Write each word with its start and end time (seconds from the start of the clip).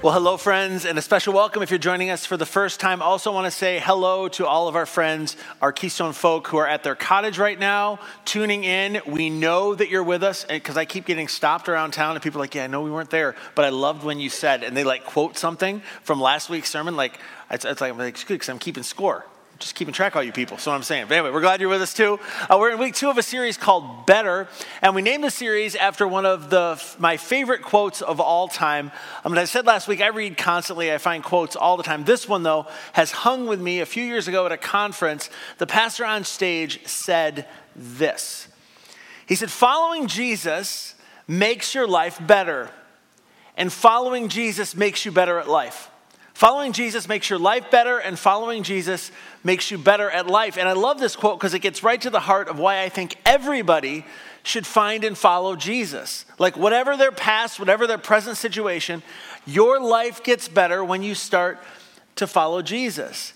Well, 0.00 0.12
hello, 0.12 0.36
friends, 0.36 0.84
and 0.84 0.96
a 0.96 1.02
special 1.02 1.34
welcome 1.34 1.60
if 1.60 1.70
you're 1.70 1.78
joining 1.80 2.08
us 2.10 2.24
for 2.24 2.36
the 2.36 2.46
first 2.46 2.78
time. 2.78 3.02
Also, 3.02 3.32
want 3.32 3.46
to 3.46 3.50
say 3.50 3.80
hello 3.80 4.28
to 4.28 4.46
all 4.46 4.68
of 4.68 4.76
our 4.76 4.86
friends, 4.86 5.36
our 5.60 5.72
Keystone 5.72 6.12
folk 6.12 6.46
who 6.46 6.56
are 6.58 6.68
at 6.68 6.84
their 6.84 6.94
cottage 6.94 7.36
right 7.36 7.58
now, 7.58 7.98
tuning 8.24 8.62
in. 8.62 9.00
We 9.08 9.28
know 9.28 9.74
that 9.74 9.88
you're 9.88 10.04
with 10.04 10.22
us 10.22 10.44
because 10.44 10.76
I 10.76 10.84
keep 10.84 11.04
getting 11.04 11.26
stopped 11.26 11.68
around 11.68 11.94
town, 11.94 12.14
and 12.14 12.22
people 12.22 12.40
are 12.40 12.44
like, 12.44 12.54
"Yeah, 12.54 12.62
I 12.62 12.66
know 12.68 12.82
we 12.82 12.92
weren't 12.92 13.10
there, 13.10 13.34
but 13.56 13.64
I 13.64 13.70
loved 13.70 14.04
when 14.04 14.20
you 14.20 14.30
said," 14.30 14.62
and 14.62 14.76
they 14.76 14.84
like 14.84 15.04
quote 15.04 15.36
something 15.36 15.82
from 16.04 16.20
last 16.20 16.48
week's 16.48 16.70
sermon. 16.70 16.94
Like, 16.94 17.18
it's, 17.50 17.64
it's 17.64 17.80
like, 17.80 17.98
it's 17.98 18.22
good 18.22 18.34
because 18.34 18.50
I'm 18.50 18.60
keeping 18.60 18.84
score 18.84 19.26
just 19.58 19.74
keeping 19.74 19.92
track 19.92 20.12
of 20.12 20.18
all 20.18 20.22
you 20.22 20.32
people. 20.32 20.56
So 20.58 20.70
I'm 20.70 20.82
saying. 20.82 21.06
But 21.08 21.16
anyway, 21.16 21.32
we're 21.32 21.40
glad 21.40 21.60
you're 21.60 21.68
with 21.68 21.82
us 21.82 21.92
too. 21.92 22.20
Uh, 22.48 22.56
we're 22.60 22.70
in 22.70 22.78
week 22.78 22.94
two 22.94 23.10
of 23.10 23.18
a 23.18 23.22
series 23.22 23.56
called 23.56 24.06
Better, 24.06 24.46
and 24.82 24.94
we 24.94 25.02
named 25.02 25.24
the 25.24 25.30
series 25.30 25.74
after 25.74 26.06
one 26.06 26.26
of 26.26 26.48
the 26.48 26.80
my 26.98 27.16
favorite 27.16 27.62
quotes 27.62 28.00
of 28.00 28.20
all 28.20 28.46
time. 28.46 28.92
I 29.24 29.28
mean, 29.28 29.38
I 29.38 29.44
said 29.44 29.66
last 29.66 29.88
week 29.88 30.00
I 30.00 30.08
read 30.08 30.36
constantly. 30.36 30.92
I 30.92 30.98
find 30.98 31.24
quotes 31.24 31.56
all 31.56 31.76
the 31.76 31.82
time. 31.82 32.04
This 32.04 32.28
one 32.28 32.44
though 32.44 32.66
has 32.92 33.10
hung 33.10 33.46
with 33.46 33.60
me. 33.60 33.80
A 33.80 33.86
few 33.86 34.04
years 34.04 34.28
ago 34.28 34.46
at 34.46 34.52
a 34.52 34.56
conference, 34.56 35.28
the 35.58 35.66
pastor 35.66 36.04
on 36.04 36.24
stage 36.24 36.86
said 36.86 37.46
this. 37.74 38.46
He 39.26 39.34
said, 39.34 39.50
"Following 39.50 40.06
Jesus 40.06 40.94
makes 41.26 41.74
your 41.74 41.88
life 41.88 42.24
better, 42.24 42.70
and 43.56 43.72
following 43.72 44.28
Jesus 44.28 44.76
makes 44.76 45.04
you 45.04 45.10
better 45.10 45.38
at 45.40 45.48
life." 45.48 45.90
Following 46.38 46.72
Jesus 46.72 47.08
makes 47.08 47.28
your 47.28 47.40
life 47.40 47.68
better, 47.68 47.98
and 47.98 48.16
following 48.16 48.62
Jesus 48.62 49.10
makes 49.44 49.70
you 49.70 49.78
better 49.78 50.10
at 50.10 50.26
life. 50.26 50.58
And 50.58 50.68
I 50.68 50.72
love 50.72 50.98
this 50.98 51.16
quote 51.16 51.38
because 51.38 51.54
it 51.54 51.60
gets 51.60 51.82
right 51.82 52.00
to 52.00 52.10
the 52.10 52.20
heart 52.20 52.48
of 52.48 52.58
why 52.58 52.82
I 52.82 52.88
think 52.88 53.16
everybody 53.24 54.04
should 54.42 54.66
find 54.66 55.04
and 55.04 55.16
follow 55.16 55.56
Jesus. 55.56 56.24
Like, 56.38 56.56
whatever 56.56 56.96
their 56.96 57.12
past, 57.12 57.58
whatever 57.58 57.86
their 57.86 57.98
present 57.98 58.36
situation, 58.36 59.02
your 59.46 59.80
life 59.80 60.22
gets 60.22 60.48
better 60.48 60.84
when 60.84 61.02
you 61.02 61.14
start 61.14 61.58
to 62.16 62.26
follow 62.26 62.62
Jesus. 62.62 63.32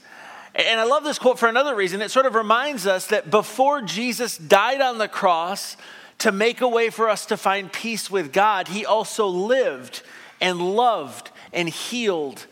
And 0.55 0.79
I 0.79 0.85
love 0.85 1.05
this 1.05 1.19
quote 1.19 1.39
for 1.39 1.49
another 1.49 1.75
reason. 1.75 2.03
It 2.03 2.11
sort 2.11 2.27
of 2.27 2.35
reminds 2.35 2.87
us 2.87 3.07
that 3.07 3.31
before 3.31 3.81
Jesus 3.81 4.37
died 4.37 4.81
on 4.81 4.99
the 4.99 5.09
cross 5.09 5.77
to 6.19 6.31
make 6.31 6.61
a 6.61 6.69
way 6.69 6.91
for 6.91 7.09
us 7.09 7.27
to 7.27 7.37
find 7.37 7.73
peace 7.73 8.11
with 8.11 8.33
God, 8.33 8.69
he 8.69 8.85
also 8.85 9.27
lived 9.27 10.03
and 10.41 10.61
loved 10.61 11.31
and 11.53 11.69
healed 11.69 12.47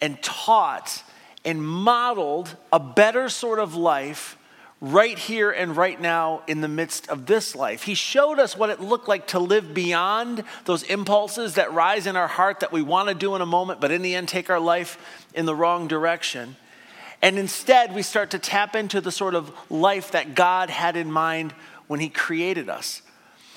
and 0.00 0.20
taught 0.22 1.02
and 1.44 1.62
modeled 1.66 2.56
a 2.72 2.80
better 2.80 3.28
sort 3.28 3.58
of 3.58 3.74
life 3.74 4.38
right 4.80 5.18
here 5.18 5.50
and 5.50 5.76
right 5.76 6.00
now 6.00 6.42
in 6.46 6.60
the 6.60 6.68
midst 6.68 7.08
of 7.08 7.26
this 7.26 7.54
life. 7.54 7.84
He 7.84 7.94
showed 7.94 8.38
us 8.38 8.56
what 8.56 8.70
it 8.70 8.80
looked 8.80 9.08
like 9.08 9.28
to 9.28 9.38
live 9.38 9.72
beyond 9.72 10.44
those 10.66 10.82
impulses 10.82 11.54
that 11.54 11.72
rise 11.72 12.06
in 12.06 12.16
our 12.16 12.26
heart 12.26 12.60
that 12.60 12.72
we 12.72 12.82
want 12.82 13.08
to 13.08 13.14
do 13.14 13.34
in 13.34 13.40
a 13.40 13.46
moment, 13.46 13.80
but 13.80 13.90
in 13.90 14.02
the 14.02 14.14
end 14.14 14.28
take 14.28 14.50
our 14.50 14.60
life 14.60 14.98
in 15.34 15.46
the 15.46 15.54
wrong 15.54 15.88
direction. 15.88 16.56
And 17.22 17.38
instead, 17.38 17.94
we 17.94 18.02
start 18.02 18.32
to 18.32 18.38
tap 18.38 18.76
into 18.76 19.00
the 19.00 19.10
sort 19.10 19.34
of 19.34 19.50
life 19.70 20.10
that 20.10 20.34
God 20.34 20.68
had 20.68 20.96
in 20.96 21.10
mind 21.10 21.52
when 21.86 21.98
He 22.00 22.10
created 22.10 22.68
us. 22.68 23.00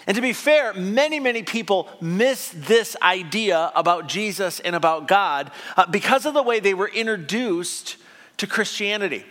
And 0.07 0.15
to 0.15 0.21
be 0.21 0.31
fair, 0.31 0.73
many, 0.73 1.19
many 1.19 1.43
people 1.43 1.89
miss 1.99 2.49
this 2.55 2.95
idea 3.01 3.73
about 3.75 4.07
Jesus 4.07 4.61
and 4.61 4.73
about 4.73 5.07
God 5.07 5.51
uh, 5.75 5.85
because 5.85 6.25
of 6.25 6.33
the 6.33 6.41
way 6.41 6.61
they 6.61 6.73
were 6.73 6.87
introduced 6.87 7.97
to 8.37 8.47
Christianity. 8.47 9.25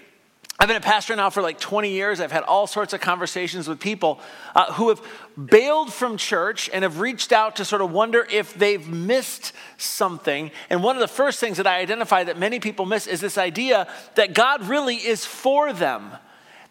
I've 0.58 0.68
been 0.68 0.76
a 0.76 0.80
pastor 0.80 1.16
now 1.16 1.30
for 1.30 1.42
like 1.42 1.58
20 1.58 1.90
years. 1.90 2.20
I've 2.20 2.32
had 2.32 2.42
all 2.42 2.66
sorts 2.66 2.92
of 2.92 3.00
conversations 3.00 3.68
with 3.68 3.78
people 3.80 4.20
uh, 4.54 4.72
who 4.72 4.88
have 4.90 5.02
bailed 5.42 5.92
from 5.92 6.16
church 6.16 6.70
and 6.72 6.82
have 6.82 7.00
reached 7.00 7.30
out 7.32 7.56
to 7.56 7.64
sort 7.64 7.82
of 7.82 7.90
wonder 7.92 8.26
if 8.30 8.54
they've 8.54 8.86
missed 8.86 9.52
something. 9.76 10.50
And 10.70 10.82
one 10.82 10.96
of 10.96 11.00
the 11.00 11.08
first 11.08 11.40
things 11.40 11.58
that 11.58 11.66
I 11.66 11.78
identify 11.78 12.24
that 12.24 12.38
many 12.38 12.58
people 12.58 12.86
miss 12.86 13.06
is 13.06 13.20
this 13.20 13.36
idea 13.38 13.86
that 14.14 14.34
God 14.34 14.66
really 14.66 14.96
is 14.96 15.24
for 15.24 15.72
them 15.72 16.12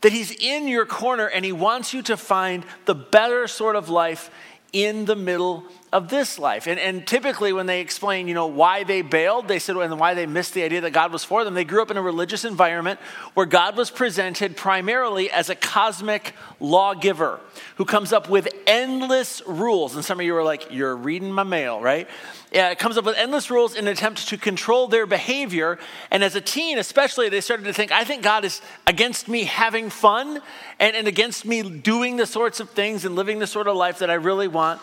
that 0.02 0.12
He's 0.12 0.32
in 0.32 0.68
your 0.68 0.86
corner 0.86 1.28
and 1.28 1.44
He 1.44 1.52
wants 1.52 1.94
you 1.94 2.02
to 2.04 2.17
find 2.17 2.64
the 2.86 2.95
better 2.95 3.48
sort 3.48 3.76
of 3.76 3.89
life 3.89 4.30
in 4.73 5.06
the 5.06 5.16
middle 5.16 5.64
of 5.95 6.10
this 6.10 6.38
life. 6.38 6.67
And, 6.67 6.78
and 6.78 7.08
typically, 7.08 7.54
when 7.54 7.67
they 7.67 7.80
explain, 7.80 8.28
you 8.28 8.33
know, 8.33 8.48
why 8.48 8.83
they 8.83 9.02
bailed, 9.02 9.48
they 9.48 9.60
said, 9.60 9.78
and 9.78 9.98
why 9.98 10.14
they 10.14 10.26
missed 10.26 10.54
the 10.54 10.64
idea 10.64 10.82
that 10.82 10.92
God 10.92 11.14
was 11.14 11.23
for 11.23 11.45
them, 11.45 11.54
they 11.54 11.64
grew 11.64 11.82
up 11.82 11.89
in 11.89 11.95
a 11.95 12.02
religious 12.02 12.44
environment 12.44 13.00
where 13.33 13.45
God 13.45 13.78
was 13.78 13.89
presented 13.89 14.58
primarily 14.58 15.32
as 15.32 15.50
a 15.50 15.55
cosmic 15.55 16.34
lawgiver 16.60 17.39
who 17.78 17.86
comes 17.86 18.11
up 18.11 18.30
with 18.30 18.50
endless 18.67 19.42
rules. 19.48 19.95
And 19.95 20.04
some 20.04 20.20
of 20.20 20.26
you 20.26 20.36
are 20.36 20.44
like, 20.44 20.67
you're 20.70 20.98
reading 20.98 21.32
my 21.32 21.44
mail, 21.44 21.80
right? 21.80 22.10
Yeah, 22.52 22.72
it 22.72 22.78
comes 22.78 22.98
up 22.98 23.05
with 23.05 23.16
endless 23.16 23.50
rules 23.50 23.73
in 23.73 23.88
an 23.88 23.94
attempt 23.94 24.28
to 24.28 24.38
control 24.38 24.89
their 24.89 25.05
behavior. 25.05 25.80
And 26.11 26.26
as 26.26 26.36
a 26.36 26.42
teen, 26.42 26.78
especially, 26.78 27.30
they 27.30 27.39
started 27.39 27.64
to 27.64 27.73
think, 27.73 27.94
I 27.94 28.04
think 28.04 28.22
God 28.22 28.44
is 28.44 28.61
against 28.86 29.30
me 29.30 29.45
having 29.45 29.89
fun 29.89 30.42
and, 30.78 30.94
and 30.94 31.08
against 31.08 31.45
me 31.45 31.64
doing 31.64 32.17
the 32.17 32.26
sorts 32.26 32.60
of 32.60 32.72
things 32.72 33.05
and 33.05 33.16
living 33.16 33.39
the 33.39 33.48
sort 33.48 33.70
of 33.70 33.78
life 33.78 34.00
that 34.00 34.10
I 34.10 34.16
really 34.16 34.50
want 34.50 34.82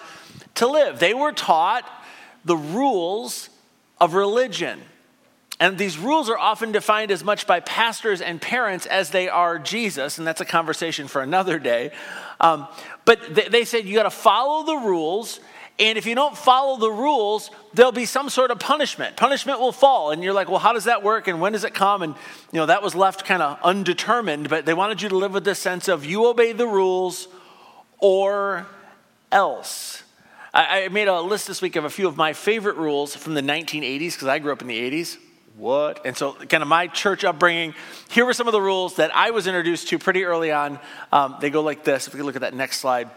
to 0.57 0.67
live. 0.67 0.99
They 0.99 1.15
were 1.15 1.33
taught 1.33 1.85
the 2.45 2.57
rules 2.57 3.49
of 4.01 4.15
religion. 4.15 4.81
And 5.61 5.79
these 5.79 5.97
rules 5.97 6.29
are 6.29 6.39
often 6.39 6.73
defined 6.73 7.13
as 7.13 7.23
much 7.23 7.47
by 7.47 7.61
pastors 7.61 8.21
and 8.21 8.41
parents 8.41 8.85
as 8.85 9.11
they 9.11 9.29
are 9.29 9.61
Jesus, 9.61 10.19
and 10.19 10.27
that's 10.27 10.41
a 10.41 10.45
conversation 10.45 11.07
for 11.07 11.23
another 11.23 11.61
day. 11.61 11.93
Um, 12.41 12.67
but 13.05 13.33
they, 13.33 13.47
they 13.47 13.65
said 13.65 13.87
you 13.87 13.95
got 13.95 14.03
to 14.03 14.11
follow 14.11 14.67
the 14.67 14.75
rules, 14.89 15.39
and 15.79 15.97
if 15.97 16.05
you 16.05 16.17
don't 16.17 16.37
follow 16.37 16.81
the 16.81 16.91
rules, 16.91 17.51
there'll 17.75 17.93
be 17.93 18.07
some 18.07 18.29
sort 18.29 18.51
of 18.51 18.59
punishment. 18.59 19.17
Punishment 19.17 19.61
will 19.61 19.71
fall, 19.71 20.11
and 20.11 20.25
you're 20.25 20.33
like, 20.33 20.49
well, 20.49 20.59
how 20.59 20.73
does 20.73 20.85
that 20.85 21.05
work, 21.05 21.29
and 21.29 21.41
when 21.41 21.53
does 21.53 21.63
it 21.63 21.75
come? 21.75 22.03
And 22.03 22.17
you 22.51 22.59
know 22.59 22.67
that 22.67 22.83
was 22.83 22.97
left 22.97 23.25
kind 23.25 23.41
of 23.41 23.59
undetermined. 23.63 24.49
But 24.49 24.67
they 24.67 24.75
wanted 24.75 25.01
you 25.01 25.11
to 25.11 25.17
live 25.17 25.33
with 25.33 25.45
this 25.45 25.61
sense 25.61 25.87
of 25.87 26.05
you 26.05 26.27
obey 26.27 26.51
the 26.51 26.67
rules, 26.67 27.29
or 27.99 28.67
else. 29.31 30.02
I, 30.55 30.85
I 30.85 30.89
made 30.89 31.09
a 31.09 31.21
list 31.21 31.49
this 31.49 31.63
week 31.63 31.77
of 31.77 31.85
a 31.85 31.91
few 31.91 32.07
of 32.07 32.17
my 32.17 32.33
favorite 32.33 32.77
rules 32.77 33.17
from 33.17 33.35
the 33.35 33.41
1980s 33.41 34.13
because 34.13 34.29
I 34.29 34.39
grew 34.39 34.53
up 34.53 34.61
in 34.61 34.69
the 34.69 34.79
80s. 34.91 35.17
What? 35.57 36.05
And 36.05 36.17
so, 36.17 36.33
kind 36.33 36.63
of 36.63 36.69
my 36.69 36.87
church 36.87 37.25
upbringing, 37.25 37.75
here 38.11 38.25
were 38.25 38.33
some 38.33 38.49
of 38.49 38.53
the 38.53 38.61
rules 38.61 38.97
that 38.97 39.15
I 39.15 39.31
was 39.31 39.47
introduced 39.47 39.89
to 39.89 39.99
pretty 39.99 40.25
early 40.25 40.51
on. 40.51 40.79
Um, 41.11 41.37
they 41.41 41.51
go 41.51 41.63
like 41.63 41.85
this. 41.85 42.07
If 42.07 42.15
we 42.15 42.23
look 42.23 42.37
at 42.37 42.43
that 42.43 42.55
next 42.55 42.81
slide. 42.81 43.11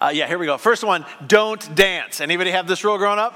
Uh, 0.00 0.10
yeah, 0.12 0.26
here 0.26 0.38
we 0.38 0.46
go. 0.46 0.58
First 0.58 0.84
one 0.84 1.04
don't 1.26 1.74
dance. 1.74 2.20
Anybody 2.20 2.50
have 2.50 2.66
this 2.66 2.82
rule 2.84 2.98
growing 2.98 3.18
up? 3.18 3.34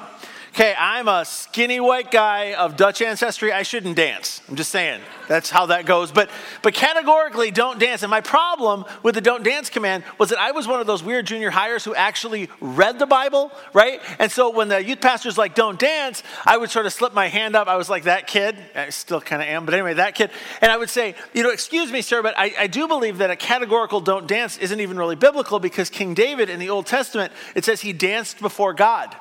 Okay, 0.54 0.74
I'm 0.78 1.08
a 1.08 1.24
skinny 1.24 1.78
white 1.78 2.10
guy 2.10 2.54
of 2.54 2.76
Dutch 2.76 3.02
ancestry. 3.02 3.52
I 3.52 3.62
shouldn't 3.62 3.96
dance. 3.96 4.40
I'm 4.48 4.56
just 4.56 4.70
saying. 4.70 5.00
That's 5.28 5.50
how 5.50 5.66
that 5.66 5.84
goes. 5.84 6.10
But 6.10 6.30
but 6.62 6.74
categorically 6.74 7.50
don't 7.50 7.78
dance. 7.78 8.02
And 8.02 8.10
my 8.10 8.22
problem 8.22 8.84
with 9.02 9.14
the 9.14 9.20
don't 9.20 9.44
dance 9.44 9.68
command 9.70 10.04
was 10.18 10.30
that 10.30 10.38
I 10.38 10.52
was 10.52 10.66
one 10.66 10.80
of 10.80 10.86
those 10.86 11.02
weird 11.02 11.26
junior 11.26 11.50
hires 11.50 11.84
who 11.84 11.94
actually 11.94 12.48
read 12.60 12.98
the 12.98 13.06
Bible, 13.06 13.52
right? 13.72 14.00
And 14.18 14.32
so 14.32 14.50
when 14.50 14.68
the 14.68 14.82
youth 14.82 15.00
pastor's 15.00 15.36
like 15.36 15.54
don't 15.54 15.78
dance, 15.78 16.22
I 16.46 16.56
would 16.56 16.70
sort 16.70 16.86
of 16.86 16.92
slip 16.92 17.12
my 17.12 17.28
hand 17.28 17.54
up. 17.54 17.68
I 17.68 17.76
was 17.76 17.90
like 17.90 18.04
that 18.04 18.26
kid. 18.26 18.56
I 18.74 18.88
still 18.90 19.20
kind 19.20 19.42
of 19.42 19.48
am, 19.48 19.64
but 19.64 19.74
anyway, 19.74 19.94
that 19.94 20.14
kid. 20.14 20.30
And 20.62 20.72
I 20.72 20.76
would 20.76 20.90
say, 20.90 21.14
you 21.34 21.42
know, 21.42 21.50
excuse 21.50 21.92
me, 21.92 22.00
sir, 22.00 22.22
but 22.22 22.34
I, 22.38 22.54
I 22.58 22.66
do 22.66 22.88
believe 22.88 23.18
that 23.18 23.30
a 23.30 23.36
categorical 23.36 24.00
don't 24.00 24.26
dance 24.26 24.56
isn't 24.58 24.80
even 24.80 24.96
really 24.96 25.16
biblical 25.16 25.60
because 25.60 25.90
King 25.90 26.14
David 26.14 26.48
in 26.48 26.58
the 26.58 26.70
Old 26.70 26.86
Testament, 26.86 27.32
it 27.54 27.64
says 27.64 27.82
he 27.82 27.92
danced 27.92 28.40
before 28.40 28.72
God 28.72 29.14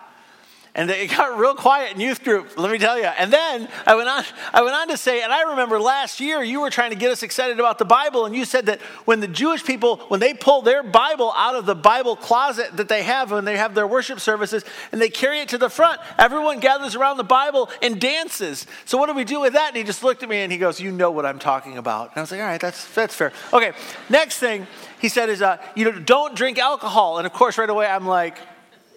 and 0.78 0.90
it 0.90 1.10
got 1.10 1.38
real 1.38 1.56
quiet 1.56 1.94
in 1.94 2.00
youth 2.00 2.24
group 2.24 2.58
let 2.58 2.72
me 2.72 2.78
tell 2.78 2.98
you 2.98 3.04
and 3.04 3.34
then 3.34 3.68
i 3.86 3.96
went 3.96 4.08
on 4.08 4.24
i 4.54 4.62
went 4.62 4.76
on 4.76 4.88
to 4.88 4.96
say 4.96 5.22
and 5.22 5.34
i 5.34 5.42
remember 5.50 5.80
last 5.80 6.20
year 6.20 6.42
you 6.42 6.62
were 6.62 6.70
trying 6.70 6.92
to 6.92 6.96
get 6.96 7.12
us 7.12 7.24
excited 7.24 7.60
about 7.60 7.78
the 7.78 7.86
bible 7.86 8.26
and 8.26 8.36
you 8.36 8.46
said 8.46 8.68
that 8.68 8.82
when 9.04 9.20
the 9.20 9.28
jewish 9.28 9.64
people 9.64 9.98
when 10.08 10.20
they 10.20 10.34
pull 10.34 10.62
their 10.62 10.84
bible 10.84 11.34
out 11.36 11.56
of 11.56 11.66
the 11.66 11.76
bible 11.76 12.16
closet 12.16 12.76
that 12.78 12.88
they 12.88 13.04
have 13.04 13.32
when 13.32 13.44
they 13.44 13.58
have 13.58 13.76
their 13.76 13.88
worship 13.88 14.20
services 14.20 14.64
and 14.92 15.02
they 15.02 15.10
carry 15.10 15.42
it 15.42 15.50
to 15.50 15.58
the 15.58 15.70
front 15.70 16.00
everyone 16.18 16.60
gathers 16.60 16.96
around 16.96 17.18
the 17.18 17.24
bible 17.24 17.70
and 17.82 18.00
dances. 18.00 18.66
So 18.86 18.98
what 18.98 19.08
do 19.08 19.14
we 19.14 19.24
do 19.24 19.40
with 19.40 19.54
that? 19.54 19.70
And 19.70 19.78
he 19.78 19.84
just 19.84 20.04
looked 20.04 20.24
at 20.24 20.30
me 20.30 20.38
and 20.38 20.52
he 20.52 20.58
goes 20.58 20.80
you 20.80 20.92
know 20.92 21.12
what 21.12 21.26
i'm 21.26 21.40
talking 21.40 21.78
about. 21.78 22.10
And 22.10 22.18
i 22.18 22.22
was 22.22 22.32
like 22.32 22.40
all 22.40 22.48
right 22.48 22.62
that's 22.62 22.94
that's 22.94 23.16
fair. 23.16 23.32
Okay 23.54 23.72
next 24.10 24.40
thing 24.40 24.68
he 25.00 25.10
said 25.10 25.30
is 25.30 25.42
uh, 25.42 25.58
you 25.76 25.86
know 25.86 26.00
don't 26.00 26.36
drink 26.36 26.58
alcohol. 26.58 27.18
And 27.18 27.28
of 27.28 27.34
course 27.34 27.58
right 27.58 27.70
away 27.70 27.88
i'm 27.88 28.06
like 28.06 28.38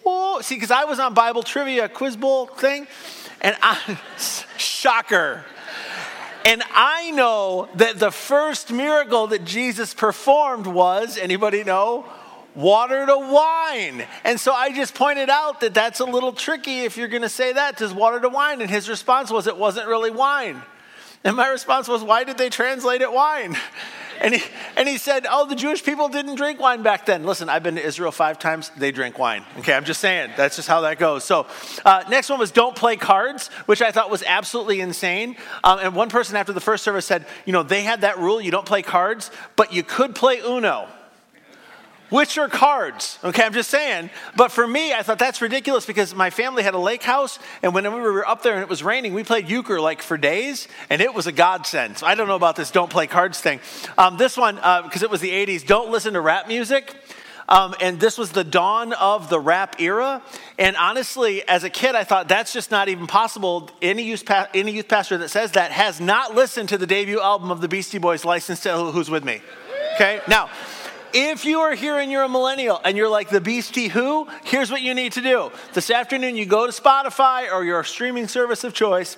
whoa. 0.03 0.41
See, 0.41 0.55
because 0.55 0.71
I 0.71 0.85
was 0.85 0.99
on 0.99 1.13
Bible 1.13 1.43
trivia 1.43 1.89
quiz 1.89 2.15
bowl 2.15 2.47
thing, 2.47 2.87
and 3.41 3.55
I, 3.61 3.99
shocker. 4.57 5.45
And 6.43 6.63
I 6.73 7.11
know 7.11 7.69
that 7.75 7.99
the 7.99 8.11
first 8.11 8.71
miracle 8.71 9.27
that 9.27 9.45
Jesus 9.45 9.93
performed 9.93 10.65
was, 10.65 11.17
anybody 11.17 11.63
know? 11.63 12.05
Water 12.55 13.05
to 13.05 13.17
wine. 13.17 14.03
And 14.23 14.39
so 14.39 14.51
I 14.51 14.73
just 14.73 14.95
pointed 14.95 15.29
out 15.29 15.61
that 15.61 15.73
that's 15.73 15.99
a 15.99 16.05
little 16.05 16.33
tricky 16.33 16.81
if 16.81 16.97
you're 16.97 17.07
going 17.07 17.21
to 17.21 17.29
say 17.29 17.53
that. 17.53 17.77
Does 17.77 17.93
water 17.93 18.19
to 18.19 18.27
wine? 18.27 18.61
And 18.61 18.69
his 18.69 18.89
response 18.89 19.31
was, 19.31 19.47
it 19.47 19.55
wasn't 19.55 19.87
really 19.87 20.11
wine. 20.11 20.61
And 21.23 21.35
my 21.35 21.47
response 21.47 21.87
was, 21.87 22.03
why 22.03 22.23
did 22.23 22.37
they 22.37 22.49
translate 22.49 23.01
it 23.01 23.11
wine? 23.11 23.55
And 24.21 24.35
he, 24.35 24.43
and 24.77 24.87
he 24.87 24.97
said, 24.97 25.25
Oh, 25.29 25.47
the 25.47 25.55
Jewish 25.55 25.83
people 25.83 26.07
didn't 26.07 26.35
drink 26.35 26.59
wine 26.59 26.83
back 26.83 27.07
then. 27.07 27.25
Listen, 27.25 27.49
I've 27.49 27.63
been 27.63 27.75
to 27.75 27.83
Israel 27.83 28.11
five 28.11 28.37
times. 28.37 28.71
They 28.77 28.91
drink 28.91 29.17
wine. 29.17 29.43
Okay, 29.57 29.73
I'm 29.73 29.83
just 29.83 29.99
saying. 29.99 30.31
That's 30.37 30.55
just 30.55 30.67
how 30.67 30.81
that 30.81 30.99
goes. 30.99 31.23
So, 31.23 31.47
uh, 31.83 32.03
next 32.09 32.29
one 32.29 32.37
was 32.37 32.51
don't 32.51 32.75
play 32.75 32.95
cards, 32.97 33.47
which 33.65 33.81
I 33.81 33.91
thought 33.91 34.11
was 34.11 34.23
absolutely 34.25 34.79
insane. 34.79 35.35
Um, 35.63 35.79
and 35.79 35.95
one 35.95 36.09
person 36.09 36.35
after 36.35 36.53
the 36.53 36.61
first 36.61 36.83
service 36.83 37.05
said, 37.05 37.25
You 37.45 37.53
know, 37.53 37.63
they 37.63 37.81
had 37.81 38.01
that 38.01 38.19
rule 38.19 38.39
you 38.39 38.51
don't 38.51 38.65
play 38.65 38.83
cards, 38.83 39.31
but 39.55 39.73
you 39.73 39.81
could 39.81 40.13
play 40.13 40.39
Uno 40.39 40.87
which 42.11 42.37
are 42.37 42.47
cards. 42.47 43.17
Okay, 43.23 43.41
I'm 43.41 43.53
just 43.53 43.71
saying. 43.71 44.11
But 44.35 44.51
for 44.51 44.67
me, 44.67 44.93
I 44.93 45.01
thought 45.01 45.17
that's 45.17 45.41
ridiculous 45.41 45.87
because 45.87 46.13
my 46.13 46.29
family 46.29 46.61
had 46.61 46.75
a 46.75 46.79
lake 46.79 47.01
house, 47.01 47.39
and 47.63 47.73
when 47.73 47.91
we 47.91 47.99
were 47.99 48.27
up 48.27 48.43
there 48.43 48.53
and 48.53 48.61
it 48.61 48.69
was 48.69 48.83
raining, 48.83 49.15
we 49.15 49.23
played 49.23 49.49
euchre 49.49 49.81
like 49.81 50.03
for 50.03 50.17
days, 50.17 50.67
and 50.91 51.01
it 51.01 51.15
was 51.15 51.25
a 51.25 51.31
godsend. 51.31 51.97
So 51.97 52.05
I 52.05 52.13
don't 52.13 52.27
know 52.27 52.35
about 52.35 52.55
this 52.55 52.69
don't 52.69 52.91
play 52.91 53.07
cards 53.07 53.39
thing. 53.39 53.59
Um, 53.97 54.17
this 54.17 54.37
one, 54.37 54.55
because 54.55 55.01
uh, 55.01 55.05
it 55.05 55.09
was 55.09 55.21
the 55.21 55.31
80s, 55.31 55.65
don't 55.65 55.89
listen 55.89 56.13
to 56.13 56.21
rap 56.21 56.47
music. 56.47 56.93
Um, 57.49 57.75
and 57.81 57.99
this 57.99 58.17
was 58.17 58.31
the 58.31 58.45
dawn 58.45 58.93
of 58.93 59.29
the 59.29 59.39
rap 59.39 59.81
era. 59.81 60.21
And 60.57 60.77
honestly, 60.77 61.45
as 61.47 61.63
a 61.65 61.69
kid, 61.69 61.95
I 61.95 62.03
thought 62.05 62.29
that's 62.29 62.53
just 62.53 62.71
not 62.71 62.87
even 62.87 63.07
possible. 63.07 63.69
Any 63.81 64.03
youth, 64.03 64.25
pa- 64.25 64.47
any 64.53 64.71
youth 64.71 64.87
pastor 64.87 65.17
that 65.17 65.29
says 65.29 65.51
that 65.53 65.71
has 65.71 65.99
not 65.99 66.33
listened 66.33 66.69
to 66.69 66.77
the 66.77 66.87
debut 66.87 67.19
album 67.19 67.51
of 67.51 67.59
the 67.59 67.67
Beastie 67.67 67.97
Boys, 67.97 68.23
License 68.23 68.61
to 68.61 68.77
Who's 68.91 69.09
With 69.09 69.25
Me. 69.25 69.41
Okay? 69.95 70.21
Now, 70.29 70.49
if 71.13 71.45
you 71.45 71.59
are 71.59 71.75
here 71.75 71.99
and 71.99 72.11
you're 72.11 72.23
a 72.23 72.29
millennial 72.29 72.79
and 72.83 72.97
you're 72.97 73.09
like 73.09 73.29
the 73.29 73.41
beastie 73.41 73.87
who, 73.87 74.27
here's 74.43 74.71
what 74.71 74.81
you 74.81 74.93
need 74.93 75.13
to 75.13 75.21
do. 75.21 75.51
This 75.73 75.89
afternoon, 75.89 76.35
you 76.35 76.45
go 76.45 76.65
to 76.65 76.71
Spotify 76.71 77.51
or 77.51 77.63
your 77.63 77.83
streaming 77.83 78.27
service 78.27 78.63
of 78.63 78.73
choice. 78.73 79.17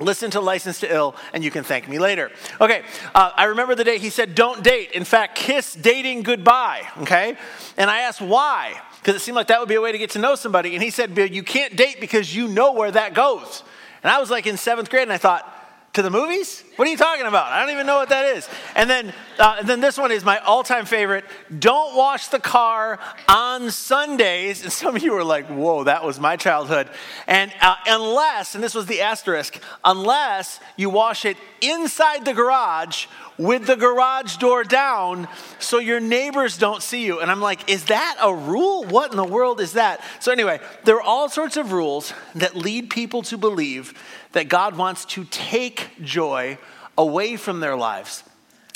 Listen 0.00 0.30
to 0.30 0.40
License 0.40 0.78
to 0.80 0.94
Ill, 0.94 1.16
and 1.32 1.42
you 1.42 1.50
can 1.50 1.64
thank 1.64 1.88
me 1.88 1.98
later. 1.98 2.30
Okay, 2.60 2.84
uh, 3.16 3.32
I 3.34 3.44
remember 3.44 3.74
the 3.74 3.82
day 3.82 3.98
he 3.98 4.10
said, 4.10 4.36
Don't 4.36 4.62
date. 4.62 4.92
In 4.92 5.02
fact, 5.02 5.34
kiss 5.34 5.74
dating 5.74 6.22
goodbye. 6.22 6.86
Okay? 6.98 7.36
And 7.76 7.90
I 7.90 8.02
asked 8.02 8.20
why, 8.20 8.80
because 9.00 9.16
it 9.16 9.20
seemed 9.20 9.34
like 9.34 9.48
that 9.48 9.58
would 9.58 9.68
be 9.68 9.74
a 9.74 9.80
way 9.80 9.90
to 9.90 9.98
get 9.98 10.10
to 10.10 10.20
know 10.20 10.36
somebody. 10.36 10.74
And 10.74 10.82
he 10.82 10.90
said, 10.90 11.16
Bill, 11.16 11.26
you 11.26 11.42
can't 11.42 11.74
date 11.74 12.00
because 12.00 12.34
you 12.34 12.46
know 12.46 12.72
where 12.72 12.92
that 12.92 13.14
goes. 13.14 13.64
And 14.04 14.12
I 14.12 14.20
was 14.20 14.30
like 14.30 14.46
in 14.46 14.56
seventh 14.56 14.88
grade, 14.88 15.02
and 15.02 15.12
I 15.12 15.18
thought, 15.18 15.52
to 15.94 16.02
the 16.02 16.10
movies? 16.10 16.62
What 16.76 16.86
are 16.86 16.90
you 16.90 16.96
talking 16.96 17.26
about? 17.26 17.50
I 17.50 17.60
don't 17.60 17.70
even 17.70 17.86
know 17.86 17.96
what 17.96 18.10
that 18.10 18.36
is. 18.36 18.48
And 18.76 18.88
then, 18.88 19.12
uh, 19.38 19.56
and 19.60 19.68
then 19.68 19.80
this 19.80 19.98
one 19.98 20.12
is 20.12 20.24
my 20.24 20.38
all 20.38 20.62
time 20.62 20.84
favorite. 20.84 21.24
Don't 21.58 21.96
wash 21.96 22.28
the 22.28 22.38
car 22.38 22.98
on 23.28 23.70
Sundays. 23.70 24.62
And 24.62 24.72
some 24.72 24.94
of 24.94 25.02
you 25.02 25.14
are 25.14 25.24
like, 25.24 25.46
whoa, 25.46 25.84
that 25.84 26.04
was 26.04 26.20
my 26.20 26.36
childhood. 26.36 26.88
And 27.26 27.52
uh, 27.60 27.76
unless, 27.86 28.54
and 28.54 28.62
this 28.62 28.74
was 28.74 28.86
the 28.86 29.00
asterisk, 29.00 29.60
unless 29.84 30.60
you 30.76 30.90
wash 30.90 31.24
it 31.24 31.36
inside 31.60 32.24
the 32.24 32.34
garage 32.34 33.06
with 33.38 33.66
the 33.66 33.76
garage 33.76 34.36
door 34.36 34.64
down 34.64 35.28
so 35.60 35.78
your 35.78 36.00
neighbors 36.00 36.58
don't 36.58 36.82
see 36.82 37.06
you. 37.06 37.20
And 37.20 37.30
I'm 37.30 37.40
like, 37.40 37.70
is 37.70 37.84
that 37.84 38.16
a 38.20 38.34
rule? 38.34 38.84
What 38.84 39.12
in 39.12 39.16
the 39.16 39.24
world 39.24 39.60
is 39.60 39.74
that? 39.74 40.04
So, 40.20 40.32
anyway, 40.32 40.60
there 40.84 40.96
are 40.96 41.02
all 41.02 41.28
sorts 41.28 41.56
of 41.56 41.72
rules 41.72 42.12
that 42.34 42.56
lead 42.56 42.90
people 42.90 43.22
to 43.22 43.38
believe 43.38 43.94
that 44.32 44.48
God 44.48 44.76
wants 44.76 45.04
to 45.06 45.24
take 45.24 45.90
joy 46.02 46.58
away 46.96 47.36
from 47.36 47.60
their 47.60 47.76
lives. 47.76 48.24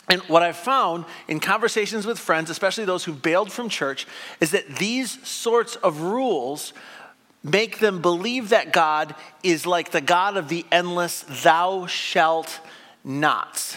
And 0.09 0.21
what 0.23 0.43
I've 0.43 0.57
found 0.57 1.05
in 1.29 1.41
conversations 1.41 2.07
with 2.07 2.19
friends, 2.19 2.51
especially 2.51 2.85
those 2.85 3.05
who 3.05 3.13
bailed 3.13 3.53
from 3.53 3.69
church, 3.69 4.07
is 4.41 4.51
that 4.53 4.77
these 4.77 5.27
sorts 5.27 5.77
of 5.77 6.01
rules 6.03 6.73
make 7.43 7.79
them 7.79 8.01
believe 8.01 8.51
that 8.51 8.73
God 8.73 9.15
is 9.43 9.67
like 9.67 9.91
the 9.91 10.01
God 10.01 10.37
of 10.37 10.49
the 10.49 10.65
endless, 10.71 11.23
thou 11.43 11.87
shalt 11.87 12.61
nots. 13.05 13.77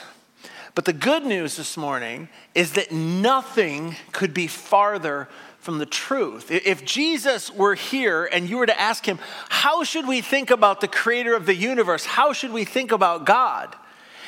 But 0.75 0.83
the 0.83 0.94
good 0.94 1.25
news 1.25 1.56
this 1.56 1.77
morning 1.77 2.27
is 2.54 2.74
that 2.74 2.92
nothing 2.92 3.95
could 4.12 4.33
be 4.33 4.48
farther 4.48 5.30
from 5.57 5.77
the 5.80 5.86
truth. 5.86 6.51
If 6.51 6.86
Jesus 6.86 7.50
were 7.50 7.75
here 7.75 8.25
and 8.25 8.50
you 8.50 8.57
were 8.57 8.66
to 8.66 8.80
ask 8.80 9.06
him, 9.06 9.18
How 9.50 9.86
should 9.86 10.06
we 10.06 10.19
think 10.19 10.51
about 10.51 10.81
the 10.81 10.89
creator 10.89 11.33
of 11.33 11.45
the 11.45 11.56
universe? 11.56 12.06
How 12.06 12.33
should 12.33 12.51
we 12.51 12.66
think 12.66 12.92
about 12.92 13.25
God? 13.25 13.75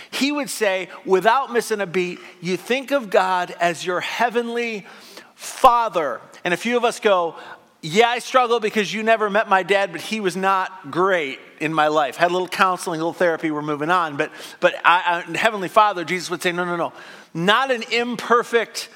He 0.09 0.31
would 0.31 0.49
say, 0.49 0.87
without 1.05 1.51
missing 1.51 1.81
a 1.81 1.85
beat, 1.85 2.19
you 2.41 2.55
think 2.55 2.91
of 2.91 3.09
God 3.09 3.53
as 3.59 3.85
your 3.85 3.99
heavenly 3.99 4.87
father. 5.35 6.21
And 6.45 6.53
a 6.53 6.57
few 6.57 6.77
of 6.77 6.85
us 6.85 7.01
go, 7.01 7.35
yeah, 7.81 8.09
I 8.09 8.19
struggle 8.19 8.59
because 8.59 8.93
you 8.93 9.03
never 9.03 9.29
met 9.29 9.47
my 9.47 9.63
dad, 9.63 9.91
but 9.91 10.01
he 10.01 10.19
was 10.19 10.35
not 10.35 10.89
great 10.89 11.39
in 11.59 11.73
my 11.73 11.87
life. 11.87 12.15
Had 12.15 12.31
a 12.31 12.33
little 12.33 12.47
counseling, 12.47 12.99
a 12.99 13.03
little 13.03 13.13
therapy, 13.13 13.51
we're 13.51 13.61
moving 13.61 13.91
on. 13.91 14.17
But, 14.17 14.31
but 14.59 14.75
I, 14.83 15.23
I, 15.27 15.37
Heavenly 15.37 15.67
Father, 15.67 16.03
Jesus 16.03 16.29
would 16.29 16.41
say, 16.41 16.51
no, 16.51 16.65
no, 16.65 16.75
no. 16.75 16.93
Not 17.33 17.71
an 17.71 17.83
imperfect 17.91 18.89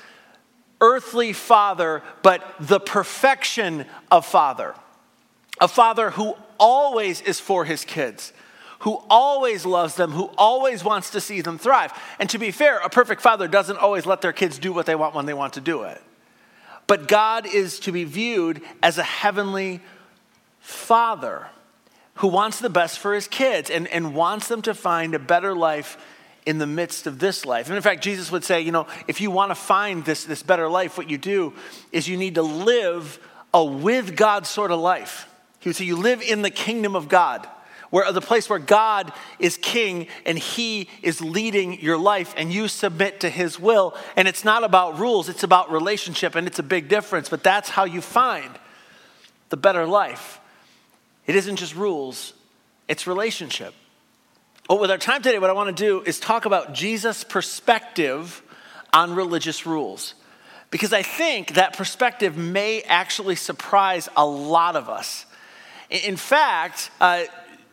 earthly 0.80 1.32
father, 1.32 2.02
but 2.24 2.56
the 2.60 2.80
perfection 2.80 3.86
of 4.10 4.26
father. 4.26 4.74
A 5.60 5.68
father 5.68 6.10
who 6.10 6.36
always 6.60 7.22
is 7.22 7.40
for 7.40 7.66
his 7.66 7.86
kids, 7.86 8.34
who 8.80 9.00
always 9.12 9.64
loves 9.64 9.96
them, 9.96 10.12
who 10.12 10.32
always 10.40 10.84
wants 10.84 11.12
to 11.12 11.22
see 11.22 11.42
them 11.42 11.60
thrive. 11.60 11.94
And 12.18 12.28
to 12.32 12.40
be 12.40 12.50
fair, 12.50 12.80
a 12.80 12.90
perfect 12.90 13.22
father 13.22 13.48
doesn't 13.48 13.78
always 13.78 14.08
let 14.08 14.22
their 14.22 14.34
kids 14.34 14.58
do 14.58 14.74
what 14.74 14.88
they 14.88 14.96
want 14.96 15.14
when 15.14 15.28
they 15.28 15.36
want 15.36 15.54
to 15.54 15.62
do 15.62 15.84
it. 15.84 16.02
But 16.88 17.08
God 17.08 17.46
is 17.46 17.80
to 17.82 17.92
be 17.92 18.04
viewed 18.04 18.62
as 18.84 18.98
a 18.98 19.04
heavenly 19.04 19.80
father 20.60 21.48
who 22.16 22.28
wants 22.28 22.60
the 22.60 22.70
best 22.70 23.00
for 23.00 23.14
his 23.14 23.28
kids 23.28 23.70
and, 23.70 23.88
and 23.88 24.14
wants 24.14 24.48
them 24.48 24.62
to 24.64 24.74
find 24.74 25.16
a 25.16 25.20
better 25.20 25.56
life 25.56 25.98
in 26.46 26.58
the 26.58 26.68
midst 26.68 27.08
of 27.08 27.20
this 27.20 27.46
life. 27.46 27.68
And 27.68 27.76
in 27.76 27.82
fact, 27.82 28.04
Jesus 28.04 28.32
would 28.32 28.44
say, 28.44 28.62
you 28.62 28.72
know, 28.72 28.88
if 29.08 29.22
you 29.22 29.32
want 29.32 29.52
to 29.52 29.56
find 29.56 30.04
this, 30.06 30.24
this 30.24 30.44
better 30.44 30.68
life, 30.68 30.98
what 30.98 31.10
you 31.10 31.18
do 31.18 31.54
is 31.92 32.08
you 32.08 32.18
need 32.18 32.36
to 32.36 32.42
live 32.42 33.20
a 33.54 33.64
with 33.64 34.16
God 34.16 34.48
sort 34.48 34.72
of 34.72 34.80
life. 34.80 35.28
He 35.60 35.70
would 35.70 35.76
say, 35.76 35.86
you 35.86 35.96
live 35.96 36.22
in 36.22 36.42
the 36.42 36.50
kingdom 36.50 36.96
of 36.96 37.08
God, 37.08 37.48
where 37.92 38.12
the 38.12 38.22
place 38.22 38.50
where 38.50 38.58
God 38.58 39.14
is 39.38 39.58
king 39.58 40.08
and 40.26 40.40
he 40.40 40.90
is 41.04 41.22
leading 41.22 41.80
your 41.80 41.98
life 41.98 42.34
and 42.36 42.52
you 42.52 42.68
submit 42.68 43.20
to 43.20 43.30
his 43.30 43.60
will. 43.60 43.96
And 44.16 44.28
it's 44.28 44.44
not 44.44 44.64
about 44.64 44.98
rules, 44.98 45.30
it's 45.30 45.44
about 45.44 45.72
relationship, 45.72 46.34
and 46.34 46.48
it's 46.48 46.58
a 46.58 46.64
big 46.64 46.88
difference, 46.88 47.30
but 47.30 47.44
that's 47.44 47.70
how 47.70 47.84
you 47.84 48.02
find 48.02 48.50
the 49.50 49.58
better 49.58 49.86
life. 49.86 50.40
It 51.28 51.36
isn't 51.36 51.58
just 51.58 51.76
rules, 51.76 52.34
it's 52.88 53.06
relationship. 53.06 53.76
But 54.68 54.80
with 54.80 54.90
our 54.90 54.98
time 54.98 55.22
today, 55.22 55.38
what 55.38 55.50
I 55.50 55.54
want 55.54 55.76
to 55.76 55.84
do 55.84 56.02
is 56.02 56.20
talk 56.20 56.46
about 56.46 56.74
Jesus' 56.74 57.26
perspective 57.26 58.42
on 58.94 59.16
religious 59.16 59.66
rules. 59.66 60.14
Because 60.70 60.94
I 60.94 61.02
think 61.02 61.56
that 61.56 61.76
perspective 61.76 62.38
may 62.38 62.82
actually 62.84 63.36
surprise 63.36 64.08
a 64.16 64.26
lot 64.26 64.78
of 64.78 64.88
us. 64.88 65.26
In 65.90 66.16
fact, 66.16 66.90
uh, 67.02 67.24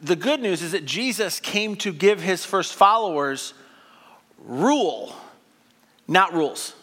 the 0.01 0.17
good 0.17 0.41
news 0.41 0.63
is 0.63 0.73
that 0.73 0.85
Jesus 0.85 1.41
came 1.41 1.77
to 1.77 1.93
give 1.93 2.21
his 2.21 2.45
first 2.45 2.75
followers 2.75 3.55
rule, 4.39 5.15
not 6.07 6.33
rules. 6.33 6.75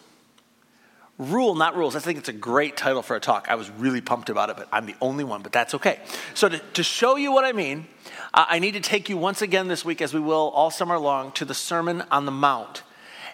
Rule, 1.18 1.54
not 1.54 1.74
rules. 1.76 1.96
I 1.96 2.00
think 2.00 2.18
it's 2.18 2.28
a 2.28 2.34
great 2.34 2.76
title 2.76 3.00
for 3.00 3.16
a 3.16 3.20
talk. 3.20 3.46
I 3.48 3.54
was 3.54 3.70
really 3.70 4.02
pumped 4.02 4.28
about 4.28 4.50
it, 4.50 4.56
but 4.58 4.68
I'm 4.70 4.84
the 4.84 4.96
only 5.00 5.24
one, 5.24 5.40
but 5.40 5.50
that's 5.50 5.72
okay. 5.74 5.98
So, 6.34 6.50
to, 6.50 6.58
to 6.58 6.82
show 6.82 7.16
you 7.16 7.32
what 7.32 7.42
I 7.42 7.52
mean, 7.52 7.86
I 8.34 8.58
need 8.58 8.72
to 8.72 8.80
take 8.80 9.08
you 9.08 9.16
once 9.16 9.40
again 9.40 9.66
this 9.66 9.82
week, 9.82 10.02
as 10.02 10.12
we 10.12 10.20
will 10.20 10.52
all 10.54 10.70
summer 10.70 10.98
long, 10.98 11.32
to 11.32 11.46
the 11.46 11.54
Sermon 11.54 12.02
on 12.10 12.26
the 12.26 12.32
Mount. 12.32 12.82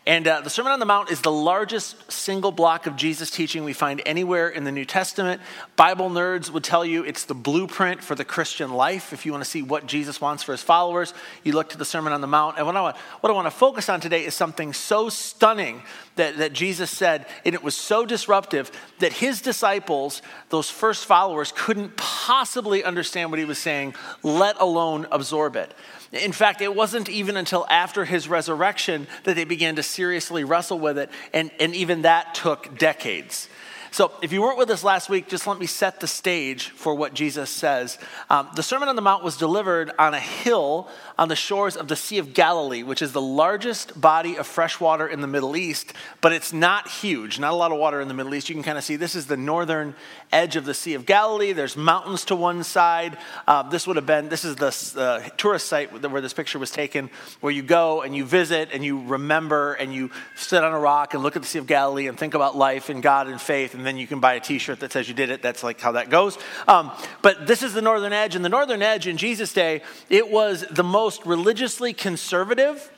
And 0.04 0.26
uh, 0.26 0.40
the 0.40 0.50
Sermon 0.50 0.72
on 0.72 0.80
the 0.80 0.86
Mount 0.86 1.12
is 1.12 1.20
the 1.20 1.30
largest 1.30 2.10
single 2.10 2.50
block 2.50 2.88
of 2.88 2.96
Jesus 2.96 3.30
teaching 3.30 3.62
we 3.62 3.72
find 3.72 4.02
anywhere 4.04 4.48
in 4.48 4.64
the 4.64 4.72
New 4.72 4.84
Testament. 4.84 5.40
Bible 5.76 6.10
nerds 6.10 6.50
would 6.50 6.64
tell 6.64 6.84
you 6.84 7.04
it's 7.04 7.24
the 7.24 7.36
blueprint 7.36 8.02
for 8.02 8.16
the 8.16 8.24
Christian 8.24 8.72
life. 8.72 9.12
If 9.12 9.24
you 9.24 9.30
want 9.30 9.44
to 9.44 9.50
see 9.50 9.62
what 9.62 9.86
Jesus 9.86 10.20
wants 10.20 10.42
for 10.42 10.50
his 10.50 10.62
followers, 10.62 11.14
you 11.44 11.52
look 11.52 11.68
to 11.68 11.78
the 11.78 11.84
Sermon 11.84 12.12
on 12.12 12.20
the 12.20 12.26
Mount. 12.26 12.56
And 12.56 12.66
what 12.66 12.76
I 12.76 12.80
want, 12.80 12.96
what 12.96 13.30
I 13.30 13.32
want 13.32 13.46
to 13.46 13.52
focus 13.52 13.88
on 13.88 14.00
today 14.00 14.24
is 14.24 14.34
something 14.34 14.72
so 14.72 15.08
stunning 15.08 15.82
that, 16.16 16.36
that 16.38 16.52
Jesus 16.52 16.90
said, 16.90 17.26
and 17.44 17.54
it 17.54 17.62
was 17.62 17.76
so 17.76 18.04
disruptive 18.04 18.72
that 18.98 19.12
his 19.12 19.40
disciples, 19.40 20.20
those 20.48 20.68
first 20.68 21.06
followers, 21.06 21.52
couldn't 21.54 21.96
possibly 21.96 22.82
understand 22.82 23.30
what 23.30 23.38
he 23.38 23.44
was 23.44 23.58
saying, 23.58 23.94
let 24.24 24.60
alone 24.60 25.06
absorb 25.12 25.54
it. 25.54 25.72
In 26.12 26.32
fact, 26.32 26.60
it 26.60 26.74
wasn't 26.74 27.08
even 27.08 27.38
until 27.38 27.66
after 27.70 28.04
his 28.04 28.28
resurrection 28.28 29.06
that 29.24 29.34
they 29.34 29.44
began 29.44 29.76
to 29.76 29.82
seriously 29.82 30.44
wrestle 30.44 30.78
with 30.78 30.98
it, 30.98 31.10
and, 31.32 31.50
and 31.58 31.74
even 31.74 32.02
that 32.02 32.34
took 32.34 32.78
decades. 32.78 33.48
So, 33.92 34.10
if 34.22 34.32
you 34.32 34.40
weren't 34.40 34.56
with 34.56 34.70
us 34.70 34.82
last 34.82 35.10
week, 35.10 35.28
just 35.28 35.46
let 35.46 35.58
me 35.58 35.66
set 35.66 36.00
the 36.00 36.06
stage 36.06 36.70
for 36.70 36.94
what 36.94 37.12
Jesus 37.12 37.50
says. 37.50 37.98
Um, 38.30 38.48
the 38.56 38.62
Sermon 38.62 38.88
on 38.88 38.96
the 38.96 39.02
Mount 39.02 39.22
was 39.22 39.36
delivered 39.36 39.92
on 39.98 40.14
a 40.14 40.18
hill 40.18 40.88
on 41.18 41.28
the 41.28 41.36
shores 41.36 41.76
of 41.76 41.88
the 41.88 41.94
Sea 41.94 42.16
of 42.16 42.32
Galilee, 42.32 42.82
which 42.82 43.02
is 43.02 43.12
the 43.12 43.20
largest 43.20 44.00
body 44.00 44.38
of 44.38 44.46
fresh 44.46 44.80
water 44.80 45.06
in 45.06 45.20
the 45.20 45.26
Middle 45.26 45.56
East, 45.56 45.92
but 46.22 46.32
it's 46.32 46.54
not 46.54 46.88
huge, 46.88 47.38
not 47.38 47.52
a 47.52 47.54
lot 47.54 47.70
of 47.70 47.76
water 47.76 48.00
in 48.00 48.08
the 48.08 48.14
Middle 48.14 48.34
East. 48.34 48.48
You 48.48 48.54
can 48.54 48.64
kind 48.64 48.78
of 48.78 48.84
see 48.84 48.96
this 48.96 49.14
is 49.14 49.26
the 49.26 49.36
northern 49.36 49.94
edge 50.32 50.56
of 50.56 50.64
the 50.64 50.72
Sea 50.72 50.94
of 50.94 51.04
Galilee. 51.04 51.52
There's 51.52 51.76
mountains 51.76 52.24
to 52.26 52.34
one 52.34 52.64
side. 52.64 53.18
Uh, 53.46 53.62
this 53.64 53.86
would 53.86 53.96
have 53.96 54.06
been, 54.06 54.30
this 54.30 54.46
is 54.46 54.56
the 54.56 54.72
uh, 54.96 55.20
tourist 55.36 55.68
site 55.68 55.92
where 55.92 56.22
this 56.22 56.32
picture 56.32 56.58
was 56.58 56.70
taken, 56.70 57.10
where 57.42 57.52
you 57.52 57.62
go 57.62 58.00
and 58.00 58.16
you 58.16 58.24
visit 58.24 58.70
and 58.72 58.82
you 58.82 59.02
remember 59.02 59.74
and 59.74 59.92
you 59.92 60.10
sit 60.34 60.64
on 60.64 60.72
a 60.72 60.80
rock 60.80 61.12
and 61.12 61.22
look 61.22 61.36
at 61.36 61.42
the 61.42 61.48
Sea 61.48 61.58
of 61.58 61.66
Galilee 61.66 62.08
and 62.08 62.18
think 62.18 62.32
about 62.32 62.56
life 62.56 62.88
and 62.88 63.02
God 63.02 63.26
and 63.26 63.38
faith, 63.38 63.74
and 63.74 63.81
then 63.86 63.96
you 63.96 64.06
can 64.06 64.20
buy 64.20 64.34
a 64.34 64.40
t 64.40 64.58
shirt 64.58 64.80
that 64.80 64.92
says 64.92 65.08
you 65.08 65.14
did 65.14 65.30
it. 65.30 65.42
That's 65.42 65.62
like 65.62 65.80
how 65.80 65.92
that 65.92 66.10
goes. 66.10 66.38
Um, 66.68 66.92
but 67.22 67.46
this 67.46 67.62
is 67.62 67.74
the 67.74 67.82
northern 67.82 68.12
edge, 68.12 68.34
and 68.34 68.44
the 68.44 68.48
northern 68.48 68.82
edge 68.82 69.06
in 69.06 69.16
Jesus' 69.16 69.52
day, 69.52 69.82
it 70.08 70.30
was 70.30 70.64
the 70.70 70.84
most 70.84 71.24
religiously 71.26 71.92
conservative. 71.92 72.90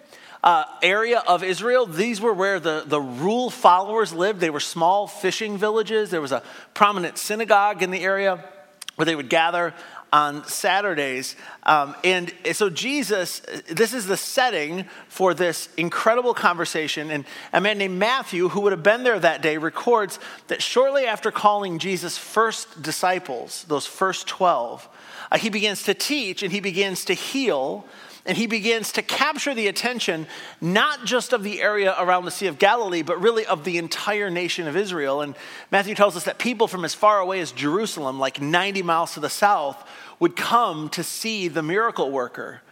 Uh, 0.43 0.67
area 0.83 1.23
of 1.26 1.43
Israel. 1.43 1.87
These 1.87 2.21
were 2.21 2.35
where 2.35 2.61
the, 2.61 2.83
the 2.85 3.00
rule 3.00 3.49
followers 3.49 4.12
lived. 4.12 4.41
They 4.41 4.50
were 4.50 4.61
small 4.61 5.07
fishing 5.07 5.57
villages. 5.57 6.11
There 6.11 6.21
was 6.21 6.33
a 6.33 6.43
prominent 6.75 7.17
synagogue 7.17 7.83
in 7.83 7.91
the 7.91 8.05
area 8.05 8.45
where 8.97 9.07
they 9.07 9.14
would 9.14 9.31
gather 9.31 9.73
on 10.14 10.47
Saturdays. 10.47 11.35
Um, 11.64 11.97
and 12.04 12.33
so, 12.52 12.71
Jesus, 12.71 13.40
this 13.68 13.92
is 13.92 14.06
the 14.06 14.16
setting 14.16 14.85
for 15.09 15.35
this 15.35 15.68
incredible 15.76 16.35
conversation. 16.35 17.11
And 17.11 17.25
a 17.52 17.61
man 17.61 17.78
named 17.78 17.99
Matthew, 17.99 18.49
who 18.49 18.61
would 18.61 18.71
have 18.71 18.85
been 18.85 19.02
there 19.02 19.18
that 19.18 19.42
day, 19.42 19.59
records 19.59 20.21
that 20.47 20.62
shortly 20.62 21.04
after 21.04 21.33
calling 21.33 21.80
Jesus' 21.80 22.16
first 22.16 22.80
disciples, 22.80 23.64
those 23.64 23.87
first 23.87 24.28
12, 24.28 24.88
uh, 25.33 25.38
he 25.38 25.50
begins 25.50 25.83
to 25.83 25.94
teach 25.94 26.44
and 26.44 26.52
he 26.52 26.61
begins 26.61 27.04
to 27.06 27.14
heal 27.14 27.85
and 28.26 28.38
he 28.38 28.47
begins 28.47 28.92
to 28.92 29.02
capture 29.02 29.54
the 29.54 29.66
attention 29.66 30.26
not 30.61 31.04
just 31.04 31.33
of 31.33 31.42
the 31.42 31.61
area 31.61 31.94
around 31.99 32.25
the 32.25 32.30
Sea 32.30 32.47
of 32.47 32.59
Galilee, 32.59 33.02
but 33.02 33.21
really 33.21 33.44
of 33.44 33.64
the 33.64 33.76
entire 33.76 34.30
nation 34.30 34.66
of 34.66 34.76
Israel. 34.76 35.21
And 35.21 35.35
Matthew 35.71 35.94
tells 35.94 36.16
us 36.16 36.25
that 36.25 36.38
people 36.38 36.66
from 36.66 36.85
as 36.85 36.94
far 36.94 37.18
away 37.18 37.40
as 37.40 37.52
Jerusalem, 37.52 38.18
like 38.18 38.40
90 38.40 38.83
miles 38.83 39.14
to 39.14 39.21
the 39.21 39.28
south, 39.28 39.87
would 40.21 40.37
come 40.37 40.88
to 40.90 41.02
see 41.02 41.49
the 41.49 41.62
miracle 41.62 42.11
worker 42.11 42.62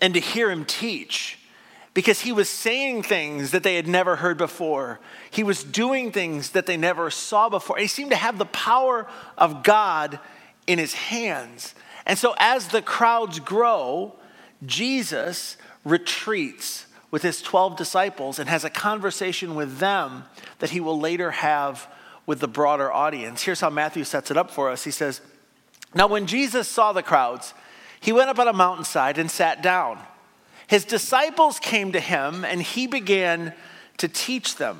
and 0.00 0.14
to 0.14 0.20
hear 0.20 0.50
him 0.50 0.64
teach 0.64 1.38
because 1.92 2.20
he 2.20 2.32
was 2.32 2.48
saying 2.48 3.02
things 3.02 3.50
that 3.50 3.62
they 3.62 3.76
had 3.76 3.88
never 3.88 4.16
heard 4.16 4.38
before. 4.38 5.00
He 5.30 5.42
was 5.42 5.64
doing 5.64 6.12
things 6.12 6.50
that 6.50 6.66
they 6.66 6.76
never 6.76 7.10
saw 7.10 7.48
before. 7.48 7.78
He 7.78 7.86
seemed 7.86 8.10
to 8.10 8.16
have 8.16 8.38
the 8.38 8.46
power 8.46 9.06
of 9.36 9.62
God 9.62 10.18
in 10.66 10.78
his 10.78 10.94
hands. 10.94 11.74
And 12.06 12.18
so, 12.18 12.34
as 12.38 12.68
the 12.68 12.82
crowds 12.82 13.40
grow, 13.40 14.14
Jesus 14.64 15.56
retreats 15.84 16.86
with 17.10 17.22
his 17.22 17.42
12 17.42 17.76
disciples 17.76 18.38
and 18.38 18.48
has 18.48 18.64
a 18.64 18.70
conversation 18.70 19.54
with 19.54 19.78
them 19.78 20.24
that 20.60 20.70
he 20.70 20.80
will 20.80 20.98
later 20.98 21.32
have 21.32 21.88
with 22.24 22.40
the 22.40 22.48
broader 22.48 22.92
audience. 22.92 23.42
Here's 23.42 23.60
how 23.60 23.70
Matthew 23.70 24.04
sets 24.04 24.30
it 24.30 24.36
up 24.36 24.50
for 24.50 24.70
us. 24.70 24.84
He 24.84 24.92
says, 24.92 25.20
now, 25.94 26.06
when 26.06 26.26
Jesus 26.26 26.68
saw 26.68 26.92
the 26.92 27.02
crowds, 27.02 27.52
he 28.00 28.12
went 28.12 28.30
up 28.30 28.38
on 28.38 28.48
a 28.48 28.52
mountainside 28.52 29.18
and 29.18 29.30
sat 29.30 29.62
down. 29.62 29.98
His 30.68 30.84
disciples 30.84 31.58
came 31.58 31.92
to 31.92 32.00
him, 32.00 32.44
and 32.44 32.62
he 32.62 32.86
began 32.86 33.52
to 33.98 34.06
teach 34.06 34.56
them. 34.56 34.78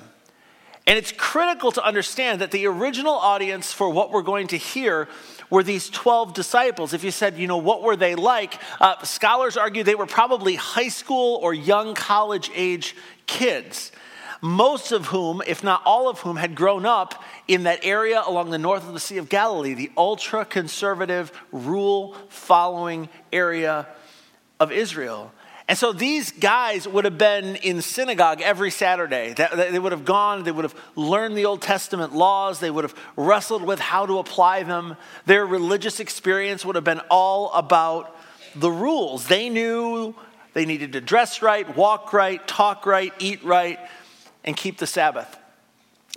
And 0.87 0.97
it's 0.97 1.13
critical 1.13 1.73
to 1.73 1.85
understand 1.85 2.41
that 2.41 2.53
the 2.53 2.67
original 2.67 3.13
audience 3.13 3.73
for 3.73 3.91
what 3.91 4.13
we're 4.13 4.23
going 4.23 4.47
to 4.49 4.57
hear 4.57 5.09
were 5.51 5.63
these 5.63 5.91
12 5.91 6.33
disciples. 6.33 6.95
If 6.95 7.05
you 7.05 7.11
said, 7.11 7.37
you 7.37 7.47
know, 7.47 7.59
what 7.59 7.83
were 7.83 7.97
they 7.97 8.15
like? 8.15 8.59
Uh, 8.81 9.03
scholars 9.03 9.57
argue 9.57 9.83
they 9.83 9.95
were 9.95 10.07
probably 10.07 10.55
high 10.55 10.89
school 10.89 11.39
or 11.43 11.53
young 11.53 11.95
college 11.95 12.51
age 12.55 12.97
kids 13.27 13.93
most 14.41 14.93
of 14.93 15.07
whom, 15.07 15.43
if 15.47 15.63
not 15.63 15.83
all 15.85 16.09
of 16.09 16.21
whom, 16.21 16.37
had 16.37 16.55
grown 16.55 16.87
up 16.87 17.23
in 17.47 17.65
that 17.65 17.81
area 17.85 18.23
along 18.27 18.51
the 18.51 18.59
north 18.59 18.87
of 18.87 18.95
the 18.95 19.01
Sea 19.01 19.19
of 19.19 19.29
Galilee, 19.29 19.75
the 19.75 19.91
ultra 19.97 20.45
conservative, 20.45 21.33
rule 21.53 22.15
following 22.29 23.09
area 23.33 23.87
of 24.59 24.73
Israel. 24.73 25.33
And 25.69 25.79
so 25.79 25.93
these 25.93 26.33
guys 26.33 26.89
would 26.89 27.05
have 27.05 27.17
been 27.17 27.55
in 27.57 27.81
synagogue 27.81 28.41
every 28.41 28.73
Saturday. 28.73 29.35
They 29.35 29.79
would 29.79 29.93
have 29.93 30.05
gone, 30.05 30.43
they 30.43 30.51
would 30.51 30.65
have 30.65 30.75
learned 30.97 31.37
the 31.37 31.45
Old 31.45 31.63
Testament 31.63 32.13
laws, 32.13 32.59
they 32.59 32.73
would 32.73 32.83
have 32.83 32.95
wrestled 33.17 33.63
with 33.63 33.79
how 33.79 34.05
to 34.07 34.19
apply 34.19 34.65
them. 34.65 34.97
Their 35.27 35.47
religious 35.47 36.01
experience 36.01 36.65
would 36.65 36.75
have 36.75 36.85
been 36.85 37.01
all 37.09 37.53
about 37.53 38.17
the 38.57 38.71
rules. 38.71 39.29
They 39.29 39.49
knew 39.49 40.17
they 40.55 40.65
needed 40.65 40.95
to 40.95 41.01
dress 41.01 41.41
right, 41.41 41.77
walk 41.77 42.13
right, 42.13 42.45
talk 42.49 42.85
right, 42.85 43.13
eat 43.21 43.45
right 43.45 43.79
and 44.45 44.57
keep 44.57 44.79
the 44.79 44.87
Sabbath. 44.87 45.37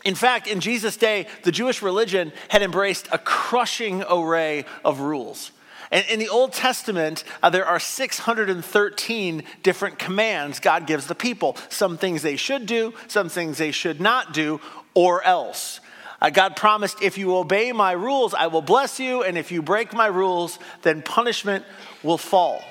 In 0.03 0.15
fact, 0.15 0.47
in 0.47 0.59
Jesus' 0.59 0.97
day, 0.97 1.27
the 1.43 1.51
Jewish 1.51 1.81
religion 1.81 2.33
had 2.49 2.61
embraced 2.61 3.07
a 3.11 3.17
crushing 3.17 4.03
array 4.09 4.65
of 4.83 4.99
rules. 4.99 5.51
And 5.91 6.05
in 6.09 6.19
the 6.19 6.29
Old 6.29 6.53
Testament, 6.53 7.23
uh, 7.41 7.51
there 7.51 7.65
are 7.65 7.79
613 7.79 9.43
different 9.61 9.99
commands 9.99 10.59
God 10.59 10.87
gives 10.87 11.05
the 11.05 11.15
people. 11.15 11.55
Some 11.69 11.97
things 11.97 12.21
they 12.21 12.35
should 12.35 12.65
do, 12.65 12.93
some 13.07 13.29
things 13.29 13.59
they 13.59 13.71
should 13.71 14.01
not 14.01 14.33
do, 14.33 14.59
or 14.93 15.23
else. 15.23 15.79
Uh, 16.19 16.31
God 16.31 16.55
promised, 16.55 17.01
if 17.01 17.17
you 17.17 17.35
obey 17.35 17.71
my 17.73 17.91
rules, 17.91 18.33
I 18.33 18.47
will 18.47 18.61
bless 18.61 18.99
you, 18.99 19.23
and 19.23 19.37
if 19.37 19.51
you 19.51 19.61
break 19.61 19.93
my 19.93 20.07
rules, 20.07 20.57
then 20.81 21.01
punishment 21.01 21.63
will 22.01 22.17
fall. 22.17 22.63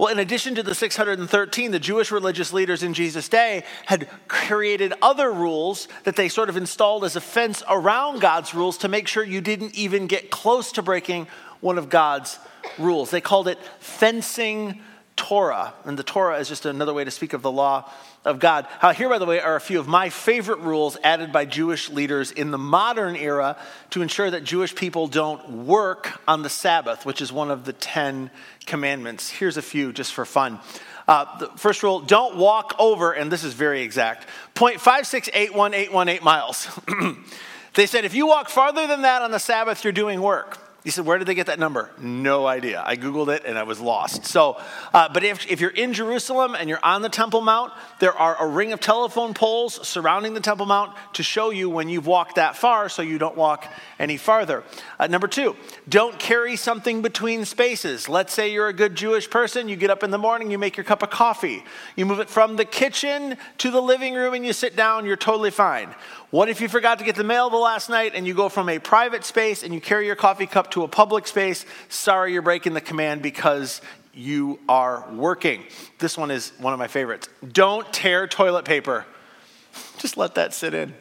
Well, 0.00 0.08
in 0.08 0.18
addition 0.18 0.54
to 0.54 0.62
the 0.62 0.74
613, 0.74 1.72
the 1.72 1.78
Jewish 1.78 2.10
religious 2.10 2.54
leaders 2.54 2.82
in 2.82 2.94
Jesus' 2.94 3.28
day 3.28 3.64
had 3.84 4.08
created 4.28 4.94
other 5.02 5.30
rules 5.30 5.88
that 6.04 6.16
they 6.16 6.30
sort 6.30 6.48
of 6.48 6.56
installed 6.56 7.04
as 7.04 7.16
a 7.16 7.20
fence 7.20 7.62
around 7.68 8.22
God's 8.22 8.54
rules 8.54 8.78
to 8.78 8.88
make 8.88 9.06
sure 9.06 9.22
you 9.22 9.42
didn't 9.42 9.74
even 9.74 10.06
get 10.06 10.30
close 10.30 10.72
to 10.72 10.82
breaking 10.82 11.26
one 11.60 11.76
of 11.76 11.90
God's 11.90 12.38
rules. 12.78 13.10
They 13.10 13.20
called 13.20 13.46
it 13.46 13.58
fencing 13.78 14.80
Torah. 15.16 15.74
And 15.84 15.98
the 15.98 16.02
Torah 16.02 16.38
is 16.38 16.48
just 16.48 16.64
another 16.64 16.94
way 16.94 17.04
to 17.04 17.10
speak 17.10 17.34
of 17.34 17.42
the 17.42 17.52
law 17.52 17.92
of 18.24 18.38
God. 18.38 18.66
Uh, 18.82 18.92
here, 18.92 19.08
by 19.08 19.18
the 19.18 19.24
way, 19.24 19.40
are 19.40 19.56
a 19.56 19.60
few 19.60 19.80
of 19.80 19.88
my 19.88 20.10
favorite 20.10 20.58
rules 20.60 20.98
added 21.02 21.32
by 21.32 21.46
Jewish 21.46 21.88
leaders 21.88 22.30
in 22.30 22.50
the 22.50 22.58
modern 22.58 23.16
era 23.16 23.56
to 23.90 24.02
ensure 24.02 24.30
that 24.30 24.44
Jewish 24.44 24.74
people 24.74 25.06
don't 25.06 25.66
work 25.66 26.20
on 26.28 26.42
the 26.42 26.50
Sabbath, 26.50 27.06
which 27.06 27.22
is 27.22 27.32
one 27.32 27.50
of 27.50 27.64
the 27.64 27.72
Ten 27.72 28.30
Commandments. 28.66 29.30
Here's 29.30 29.56
a 29.56 29.62
few 29.62 29.92
just 29.92 30.12
for 30.12 30.26
fun. 30.26 30.60
Uh, 31.08 31.38
the 31.38 31.46
first 31.56 31.82
rule 31.82 32.00
don't 32.00 32.36
walk 32.36 32.74
over, 32.78 33.12
and 33.12 33.32
this 33.32 33.42
is 33.42 33.54
very 33.54 33.80
exact, 33.82 34.28
0.568181 34.54 36.22
miles. 36.22 36.68
they 37.74 37.86
said 37.86 38.04
if 38.04 38.14
you 38.14 38.26
walk 38.26 38.50
farther 38.50 38.86
than 38.86 39.02
that 39.02 39.22
on 39.22 39.30
the 39.30 39.38
Sabbath, 39.38 39.82
you're 39.82 39.92
doing 39.92 40.20
work. 40.20 40.69
He 40.82 40.88
said, 40.88 41.04
Where 41.04 41.18
did 41.18 41.26
they 41.26 41.34
get 41.34 41.46
that 41.48 41.58
number? 41.58 41.90
No 41.98 42.46
idea. 42.46 42.82
I 42.84 42.96
Googled 42.96 43.34
it 43.34 43.44
and 43.44 43.58
I 43.58 43.64
was 43.64 43.80
lost. 43.80 44.24
So, 44.24 44.56
uh, 44.94 45.10
but 45.12 45.22
if, 45.22 45.46
if 45.50 45.60
you're 45.60 45.70
in 45.70 45.92
Jerusalem 45.92 46.54
and 46.54 46.70
you're 46.70 46.82
on 46.82 47.02
the 47.02 47.10
Temple 47.10 47.42
Mount, 47.42 47.72
there 47.98 48.14
are 48.14 48.36
a 48.42 48.46
ring 48.46 48.72
of 48.72 48.80
telephone 48.80 49.34
poles 49.34 49.86
surrounding 49.86 50.32
the 50.32 50.40
Temple 50.40 50.64
Mount 50.64 50.96
to 51.14 51.22
show 51.22 51.50
you 51.50 51.68
when 51.68 51.90
you've 51.90 52.06
walked 52.06 52.36
that 52.36 52.56
far 52.56 52.88
so 52.88 53.02
you 53.02 53.18
don't 53.18 53.36
walk 53.36 53.70
any 53.98 54.16
farther. 54.16 54.64
Uh, 54.98 55.06
number 55.06 55.28
two, 55.28 55.54
don't 55.86 56.18
carry 56.18 56.56
something 56.56 57.02
between 57.02 57.44
spaces. 57.44 58.08
Let's 58.08 58.32
say 58.32 58.50
you're 58.50 58.68
a 58.68 58.72
good 58.72 58.94
Jewish 58.94 59.28
person, 59.28 59.68
you 59.68 59.76
get 59.76 59.90
up 59.90 60.02
in 60.02 60.10
the 60.10 60.18
morning, 60.18 60.50
you 60.50 60.58
make 60.58 60.78
your 60.78 60.84
cup 60.84 61.02
of 61.02 61.10
coffee, 61.10 61.62
you 61.94 62.06
move 62.06 62.20
it 62.20 62.30
from 62.30 62.56
the 62.56 62.64
kitchen 62.64 63.36
to 63.58 63.70
the 63.70 63.82
living 63.82 64.14
room, 64.14 64.32
and 64.32 64.46
you 64.46 64.54
sit 64.54 64.76
down, 64.76 65.04
you're 65.04 65.16
totally 65.16 65.50
fine. 65.50 65.94
What 66.30 66.48
if 66.48 66.60
you 66.60 66.68
forgot 66.68 67.00
to 67.00 67.04
get 67.04 67.16
the 67.16 67.24
mail 67.24 67.50
the 67.50 67.56
last 67.56 67.90
night 67.90 68.12
and 68.14 68.24
you 68.24 68.34
go 68.34 68.48
from 68.48 68.68
a 68.68 68.78
private 68.78 69.24
space 69.24 69.64
and 69.64 69.74
you 69.74 69.80
carry 69.80 70.06
your 70.06 70.14
coffee 70.14 70.46
cup 70.46 70.69
to 70.72 70.82
a 70.82 70.88
public 70.88 71.26
space? 71.26 71.64
Sorry, 71.88 72.32
you're 72.32 72.42
breaking 72.42 72.74
the 72.74 72.80
command 72.80 73.22
because 73.22 73.80
you 74.12 74.58
are 74.68 75.08
working. 75.12 75.64
This 75.98 76.18
one 76.18 76.30
is 76.30 76.52
one 76.58 76.72
of 76.72 76.78
my 76.78 76.88
favorites. 76.88 77.28
Don't 77.52 77.90
tear 77.92 78.26
toilet 78.26 78.64
paper. 78.64 79.06
Just 79.98 80.16
let 80.16 80.34
that 80.34 80.54
sit 80.54 80.74
in. 80.74 80.94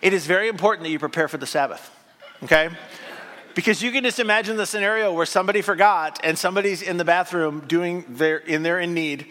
It 0.00 0.12
is 0.12 0.26
very 0.26 0.48
important 0.48 0.84
that 0.84 0.90
you 0.90 0.98
prepare 0.98 1.28
for 1.28 1.38
the 1.38 1.46
Sabbath, 1.46 1.90
okay? 2.44 2.70
Because 3.54 3.82
you 3.82 3.90
can 3.90 4.04
just 4.04 4.20
imagine 4.20 4.56
the 4.56 4.66
scenario 4.66 5.12
where 5.12 5.26
somebody 5.26 5.62
forgot 5.62 6.20
and 6.22 6.38
somebody's 6.38 6.80
in 6.80 6.96
the 6.96 7.04
bathroom 7.04 7.64
doing 7.66 8.04
their 8.08 8.36
in 8.36 8.62
there 8.62 8.78
in 8.78 8.94
need 8.94 9.26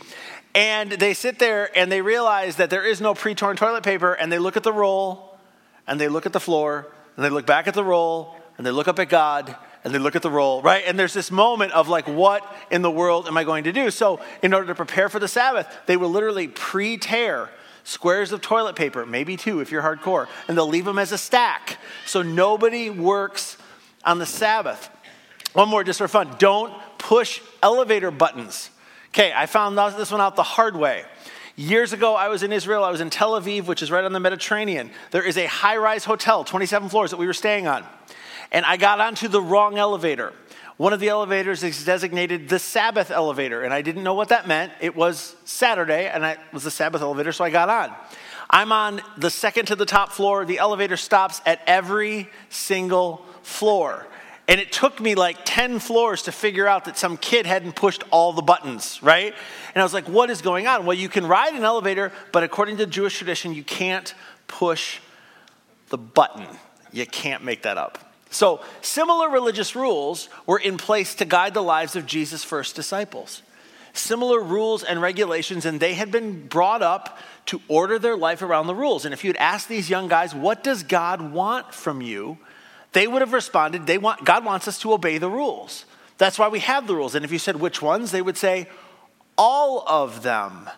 and 0.58 0.94
they 0.94 1.14
sit 1.14 1.38
there 1.38 1.70
and 1.78 1.92
they 1.92 2.02
realize 2.02 2.56
that 2.56 2.72
there 2.72 2.84
is 2.84 3.00
no 3.00 3.14
pre 3.14 3.36
torn 3.36 3.56
toilet 3.56 3.84
paper, 3.84 4.14
and 4.14 4.32
they 4.32 4.40
look 4.40 4.58
at 4.58 4.64
the 4.64 4.74
roll, 4.74 5.38
and 5.86 6.02
they 6.02 6.08
look 6.08 6.26
at 6.26 6.34
the 6.34 6.40
floor, 6.40 6.92
and 7.16 7.24
they 7.24 7.30
look 7.30 7.46
back 7.46 7.68
at 7.68 7.76
the 7.76 7.84
roll, 7.84 8.36
and 8.58 8.66
they 8.66 8.72
look 8.72 8.88
up 8.88 8.98
at 8.98 9.08
God, 9.08 9.56
and 9.88 9.96
they 9.96 10.00
look 10.00 10.18
at 10.18 10.22
the 10.22 10.30
roll, 10.30 10.62
right? 10.62 10.84
And 10.86 11.00
there's 11.00 11.14
this 11.14 11.32
moment 11.32 11.72
of 11.72 11.88
like, 11.88 12.10
what 12.10 12.44
in 12.70 12.82
the 12.82 12.92
world 12.92 13.26
am 13.26 13.38
I 13.38 13.46
going 13.46 13.64
to 13.64 13.72
do? 13.72 13.90
So, 13.90 14.20
in 14.44 14.54
order 14.54 14.68
to 14.68 14.76
prepare 14.76 15.08
for 15.08 15.18
the 15.18 15.30
Sabbath, 15.30 15.66
they 15.86 15.96
will 15.96 16.10
literally 16.10 16.50
pre 16.50 16.98
tear 16.98 17.50
squares 17.86 18.34
of 18.34 18.42
toilet 18.42 18.76
paper, 18.76 19.06
maybe 19.06 19.38
two 19.38 19.62
if 19.62 19.72
you're 19.72 19.82
hardcore, 19.82 20.28
and 20.50 20.58
they'll 20.58 20.68
leave 20.68 20.84
them 20.84 21.00
as 21.00 21.14
a 21.14 21.18
stack. 21.18 21.78
So 22.06 22.22
nobody 22.22 22.90
works 22.90 23.56
on 24.04 24.20
the 24.20 24.26
Sabbath. 24.26 24.90
One 25.54 25.70
more 25.70 25.86
just 25.86 26.00
for 26.00 26.10
fun 26.10 26.36
don't 26.38 26.74
push 26.98 27.40
elevator 27.64 28.12
buttons. 28.12 28.70
Okay, 29.12 29.32
I 29.34 29.46
found 29.46 29.78
this 29.78 30.12
one 30.12 30.20
out 30.20 30.36
the 30.36 30.44
hard 30.44 30.76
way. 30.76 31.06
Years 31.56 31.94
ago, 31.94 32.14
I 32.14 32.28
was 32.28 32.44
in 32.44 32.52
Israel. 32.52 32.84
I 32.84 32.92
was 32.92 33.00
in 33.00 33.10
Tel 33.10 33.40
Aviv, 33.40 33.68
which 33.68 33.82
is 33.82 33.90
right 33.90 34.04
on 34.04 34.12
the 34.12 34.20
Mediterranean. 34.20 34.92
There 35.12 35.24
is 35.24 35.38
a 35.38 35.46
high 35.46 35.78
rise 35.78 36.04
hotel, 36.04 36.44
27 36.44 36.90
floors, 36.90 37.12
that 37.12 37.18
we 37.18 37.26
were 37.26 37.34
staying 37.34 37.68
on. 37.68 37.86
And 38.52 38.66
I 38.66 38.78
got 38.78 39.00
onto 39.00 39.28
the 39.28 39.42
wrong 39.42 39.78
elevator. 39.78 40.34
One 40.78 40.94
of 40.94 41.00
the 41.00 41.10
elevators 41.10 41.64
is 41.64 41.84
designated 41.84 42.50
the 42.50 42.60
Sabbath 42.60 43.10
elevator, 43.10 43.64
and 43.64 43.74
I 43.74 43.82
didn't 43.82 44.04
know 44.04 44.14
what 44.14 44.30
that 44.30 44.48
meant. 44.48 44.72
It 44.80 44.96
was 44.96 45.36
Saturday, 45.44 46.08
and 46.08 46.24
it 46.24 46.38
was 46.54 46.64
the 46.64 46.72
Sabbath 46.72 47.02
elevator, 47.02 47.32
so 47.32 47.44
I 47.44 47.50
got 47.50 47.70
on. 47.70 47.96
I'm 48.50 48.72
on 48.72 49.02
the 49.18 49.32
second 49.32 49.66
to 49.68 49.76
the 49.76 49.86
top 49.86 50.12
floor. 50.12 50.46
The 50.46 50.60
elevator 50.60 50.96
stops 50.96 51.42
at 51.46 51.62
every 51.66 52.30
single 52.50 53.26
floor. 53.42 54.06
And 54.48 54.62
it 54.62 54.72
took 54.72 55.02
me 55.02 55.16
like 55.16 55.38
10 55.44 55.80
floors 55.80 56.24
to 56.24 56.32
figure 56.32 56.68
out 56.68 56.86
that 56.86 56.98
some 56.98 57.18
kid 57.18 57.46
hadn't 57.46 57.76
pushed 57.76 58.04
all 58.12 58.32
the 58.32 58.42
buttons, 58.42 59.02
right? 59.04 59.34
And 59.76 59.82
I 59.82 59.84
was 59.84 59.94
like, 59.94 60.08
what 60.08 60.30
is 60.30 60.42
going 60.42 60.68
on? 60.68 60.86
Well, 60.86 60.96
you 60.96 61.10
can 61.10 61.26
ride 61.26 61.54
an 61.54 61.66
elevator, 61.66 62.14
but 62.32 62.44
according 62.44 62.78
to 62.78 62.86
Jewish 62.86 63.18
tradition, 63.18 63.54
you 63.54 63.64
can't 63.64 64.14
push 64.48 65.00
the 65.90 65.98
button. 65.98 66.46
You 66.94 67.06
can't 67.06 67.44
make 67.44 67.64
that 67.64 67.78
up. 67.78 68.07
So, 68.30 68.62
similar 68.82 69.30
religious 69.30 69.76
rules 69.76 70.30
were 70.46 70.60
in 70.60 70.78
place 70.78 71.16
to 71.16 71.26
guide 71.26 71.54
the 71.54 71.64
lives 71.64 71.96
of 71.96 72.06
Jesus' 72.06 72.44
first 72.44 72.76
disciples. 72.76 73.42
Similar 73.94 74.42
rules 74.42 74.84
and 74.84 75.02
regulations, 75.02 75.66
and 75.66 75.80
they 75.80 75.94
had 75.94 76.12
been 76.12 76.48
brought 76.48 76.82
up 76.82 77.18
to 77.48 77.62
order 77.68 77.98
their 77.98 78.18
life 78.18 78.42
around 78.42 78.68
the 78.68 78.76
rules. 78.76 79.06
And 79.06 79.14
if 79.14 79.24
you'd 79.24 79.38
asked 79.38 79.70
these 79.70 79.90
young 79.90 80.08
guys, 80.08 80.36
what 80.36 80.64
does 80.64 80.84
God 80.84 81.32
want 81.32 81.74
from 81.74 82.02
you? 82.02 82.38
They 82.92 83.08
would 83.08 83.22
have 83.22 83.34
responded, 83.34 83.88
they 83.88 83.98
want, 83.98 84.26
God 84.26 84.46
wants 84.46 84.68
us 84.68 84.80
to 84.80 84.94
obey 84.94 85.18
the 85.18 85.30
rules. 85.30 85.86
That's 86.18 86.40
why 86.40 86.48
we 86.48 86.60
have 86.60 86.88
the 86.88 86.96
rules. 86.96 87.16
And 87.16 87.24
if 87.24 87.32
you 87.32 87.40
said 87.40 87.56
which 87.58 87.82
ones, 87.82 88.12
they 88.12 88.22
would 88.22 88.38
say, 88.38 88.68
all 89.38 89.84
of 89.88 90.24
them. 90.24 90.70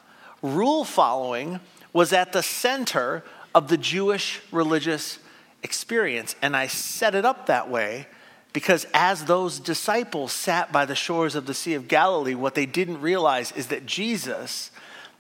Rule 0.42 0.84
following 0.84 1.60
was 1.94 2.14
at 2.14 2.34
the 2.34 2.44
center 2.44 3.24
of 3.56 3.68
the 3.68 3.78
Jewish 3.78 4.42
religious 4.52 5.20
experience. 5.64 6.36
And 6.42 6.56
I 6.56 6.68
set 6.68 7.16
it 7.16 7.26
up 7.26 7.48
that 7.48 7.70
way 7.70 8.08
because 8.52 8.86
as 8.94 9.26
those 9.26 9.60
disciples 9.60 10.32
sat 10.32 10.72
by 10.72 10.86
the 10.86 10.96
shores 10.96 11.36
of 11.36 11.46
the 11.46 11.54
Sea 11.54 11.76
of 11.76 11.88
Galilee, 11.88 12.36
what 12.36 12.56
they 12.56 12.66
didn't 12.66 13.02
realize 13.02 13.52
is 13.52 13.68
that 13.68 13.86
Jesus, 13.86 14.72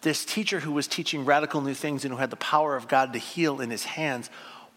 this 0.01 0.25
teacher 0.25 0.61
who 0.61 0.71
was 0.71 0.87
teaching 0.87 1.25
radical 1.25 1.61
new 1.61 1.75
things 1.75 2.03
and 2.03 2.13
who 2.13 2.19
had 2.19 2.31
the 2.31 2.35
power 2.35 2.75
of 2.75 2.87
God 2.87 3.13
to 3.13 3.19
heal 3.19 3.61
in 3.61 3.69
his 3.69 3.83
hands, 3.83 4.29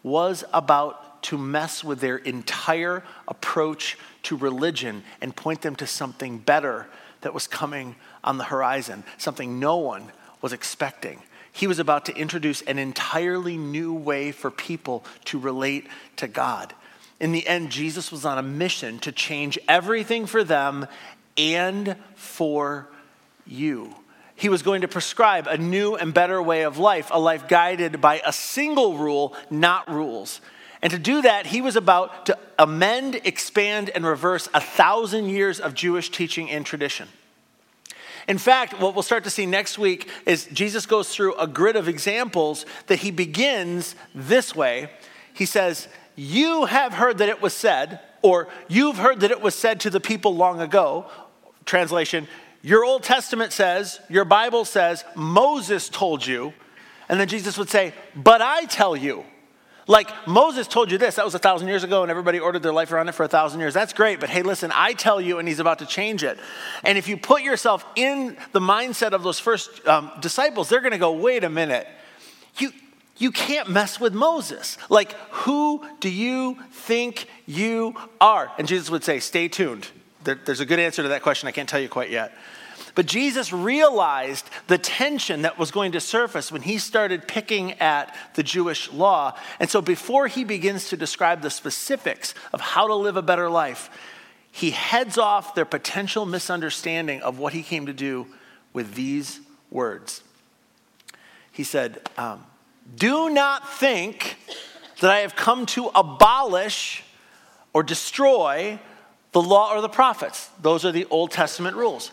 was 0.03 0.45
about 0.53 1.23
to 1.25 1.39
mess 1.39 1.83
with 1.85 2.01
their 2.01 2.17
entire 2.17 3.03
approach 3.29 3.97
to 4.25 4.37
religion 4.37 5.03
and 5.21 5.35
point 5.35 5.63
them 5.63 5.77
to 5.77 5.87
something 5.87 6.39
better 6.39 6.89
that 7.23 7.33
was 7.33 7.47
coming 7.47 7.95
on 8.25 8.37
the 8.37 8.45
horizon, 8.45 9.05
something 9.17 9.59
no 9.59 9.77
one 9.77 10.11
was 10.41 10.53
expecting. 10.53 11.23
He 11.53 11.67
was 11.67 11.79
about 11.79 12.07
to 12.07 12.17
introduce 12.17 12.63
an 12.63 12.79
entirely 12.79 13.57
new 13.57 13.93
way 13.93 14.33
for 14.33 14.51
people 14.51 15.05
to 15.27 15.39
relate 15.39 15.87
to 16.17 16.27
God. 16.27 16.75
In 17.21 17.33
the 17.33 17.47
end, 17.47 17.71
Jesus 17.71 18.11
was 18.11 18.25
on 18.25 18.39
a 18.39 18.43
mission 18.43 18.99
to 19.01 19.13
change 19.13 19.59
everything 19.69 20.27
for 20.27 20.43
them 20.43 20.87
and 21.37 21.97
for 22.17 22.89
you. 23.47 23.95
He 24.35 24.49
was 24.49 24.63
going 24.63 24.81
to 24.81 24.89
prescribe 24.89 25.47
a 25.47 25.57
new 25.57 25.95
and 25.95 26.13
better 26.13 26.43
way 26.43 26.63
of 26.63 26.79
life, 26.79 27.11
a 27.13 27.21
life 27.21 27.47
guided 27.47 28.01
by 28.01 28.21
a 28.27 28.33
single 28.33 28.97
rule, 28.97 29.37
not 29.51 29.89
rules. 29.89 30.41
And 30.81 30.91
to 30.91 30.99
do 30.99 31.23
that, 31.23 31.47
he 31.47 31.61
was 31.61 31.77
about 31.77 32.27
to 32.27 32.39
amend, 32.59 33.21
expand, 33.25 33.91
and 33.91 34.05
reverse 34.05 34.49
a 34.53 34.61
thousand 34.61 35.29
years 35.29 35.61
of 35.61 35.75
Jewish 35.75 36.11
teaching 36.11 36.51
and 36.51 36.67
tradition. 36.67 37.09
In 38.29 38.39
fact, 38.39 38.79
what 38.81 38.95
we'll 38.95 39.03
start 39.03 39.25
to 39.25 39.31
see 39.31 39.47
next 39.47 39.79
week 39.79 40.09
is 40.27 40.47
Jesus 40.53 40.87
goes 40.87 41.15
through 41.15 41.35
a 41.35 41.47
grid 41.47 41.77
of 41.77 41.89
examples 41.89 42.65
that 42.87 43.01
he 43.01 43.11
begins 43.11 43.95
this 44.15 44.55
way. 44.55 44.91
He 45.35 45.47
says, 45.47 45.89
You 46.15 46.67
have 46.67 46.95
heard 46.95 47.19
that 47.19 47.29
it 47.29 47.43
was 47.43 47.55
said, 47.55 48.01
or 48.23 48.49
you've 48.69 48.99
heard 48.99 49.21
that 49.21 49.31
it 49.31 49.41
was 49.41 49.55
said 49.55 49.81
to 49.81 49.91
the 49.91 50.01
people 50.01 50.35
long 50.37 50.61
ago. 50.61 51.07
Translation, 51.65 52.29
your 52.63 52.85
Old 52.85 53.03
Testament 53.03 53.53
says, 53.53 54.01
your 54.09 54.25
Bible 54.25 54.65
says, 54.65 55.05
Moses 55.17 55.89
told 55.89 56.25
you. 56.25 56.53
And 57.09 57.19
then 57.19 57.29
Jesus 57.29 57.59
would 57.59 57.69
say, 57.69 57.93
But 58.15 58.41
I 58.41 58.65
tell 58.67 58.97
you. 58.97 59.25
Like 59.89 60.11
Moses 60.29 60.69
told 60.69 60.93
you 60.93 60.99
this, 60.99 61.17
that 61.17 61.25
was 61.25 61.35
a 61.35 61.41
thousand 61.41 61.69
years 61.69 61.83
ago, 61.83 62.03
and 62.03 62.11
everybody 62.11 62.39
ordered 62.39 62.63
their 62.63 62.73
life 62.73 62.93
around 62.93 63.09
it 63.09 63.13
for 63.13 63.25
a 63.25 63.29
thousand 63.29 63.61
years. 63.61 63.75
That's 63.75 63.93
great, 63.93 64.21
but 64.21 64.31
hey, 64.31 64.43
listen, 64.43 64.71
I 64.75 64.93
tell 64.93 65.21
you, 65.21 65.39
and 65.39 65.49
he's 65.49 65.59
about 65.59 65.81
to 65.81 65.87
change 65.87 66.23
it. 66.23 66.39
And 66.85 66.97
if 66.97 67.09
you 67.09 67.17
put 67.17 67.43
yourself 67.43 67.85
in 67.97 68.37
the 68.53 68.61
mindset 68.61 69.13
of 69.13 69.23
those 69.23 69.41
first 69.41 69.87
um, 69.87 70.13
disciples, 70.21 70.69
they're 70.69 70.81
going 70.81 70.93
to 70.93 70.99
go, 70.99 71.13
wait 71.13 71.43
a 71.43 71.51
minute, 71.51 71.89
you, 72.59 72.71
you 73.19 73.33
can't 73.33 73.69
mess 73.69 73.99
with 73.99 74.15
Moses. 74.15 74.79
Like, 74.89 75.13
who 75.31 75.85
do 76.01 76.09
you 76.09 76.59
think 76.71 77.27
you 77.47 77.97
are? 78.21 78.53
And 78.59 78.69
Jesus 78.69 78.89
would 78.91 79.03
say, 79.03 79.19
stay 79.19 79.49
tuned. 79.49 79.89
There, 80.23 80.37
there's 80.37 80.61
a 80.61 80.67
good 80.67 80.79
answer 80.79 81.03
to 81.03 81.09
that 81.09 81.23
question. 81.23 81.49
I 81.49 81.53
can't 81.53 81.69
tell 81.69 81.81
you 81.81 81.89
quite 81.89 82.11
yet. 82.11 82.33
But 82.95 83.07
Jesus 83.07 83.53
realized 83.53 84.49
the 84.67 84.77
tension 84.77 85.43
that 85.43 85.59
was 85.59 85.71
going 85.71 85.93
to 85.93 86.01
surface 86.01 86.53
when 86.53 86.63
he 86.63 86.79
started 86.79 87.27
picking 87.27 87.73
at 87.81 88.15
the 88.35 88.43
Jewish 88.43 88.93
law. 88.93 89.37
And 89.59 89.71
so 89.71 89.81
before 89.81 90.27
he 90.27 90.45
begins 90.45 90.91
to 90.91 90.97
describe 90.97 91.41
the 91.41 91.51
specifics 91.51 92.35
of 92.53 92.61
how 92.61 92.87
to 92.87 92.95
live 92.95 93.17
a 93.17 93.23
better 93.23 93.49
life, 93.49 93.89
he 94.51 94.71
heads 94.71 95.17
off 95.17 95.55
their 95.55 95.65
potential 95.65 96.27
misunderstanding 96.27 97.23
of 97.23 97.39
what 97.39 97.55
he 97.55 97.63
came 97.63 97.87
to 97.87 97.95
do 97.95 98.27
with 98.75 98.95
these 98.95 99.41
words. 99.71 100.23
He 101.51 101.65
said, 101.65 102.07
um, 102.19 102.45
Do 102.97 103.31
not 103.31 103.73
think 103.73 104.37
that 105.01 105.11
I 105.11 105.21
have 105.21 105.35
come 105.35 105.65
to 105.67 105.91
abolish 105.95 107.03
or 107.73 107.83
destroy 107.83 108.79
the 109.33 109.41
law 109.41 109.75
or 109.75 109.81
the 109.81 109.89
prophets. 109.89 110.51
Those 110.61 110.85
are 110.85 110.93
the 110.93 111.07
Old 111.11 111.31
Testament 111.31 111.77
rules. 111.77 112.11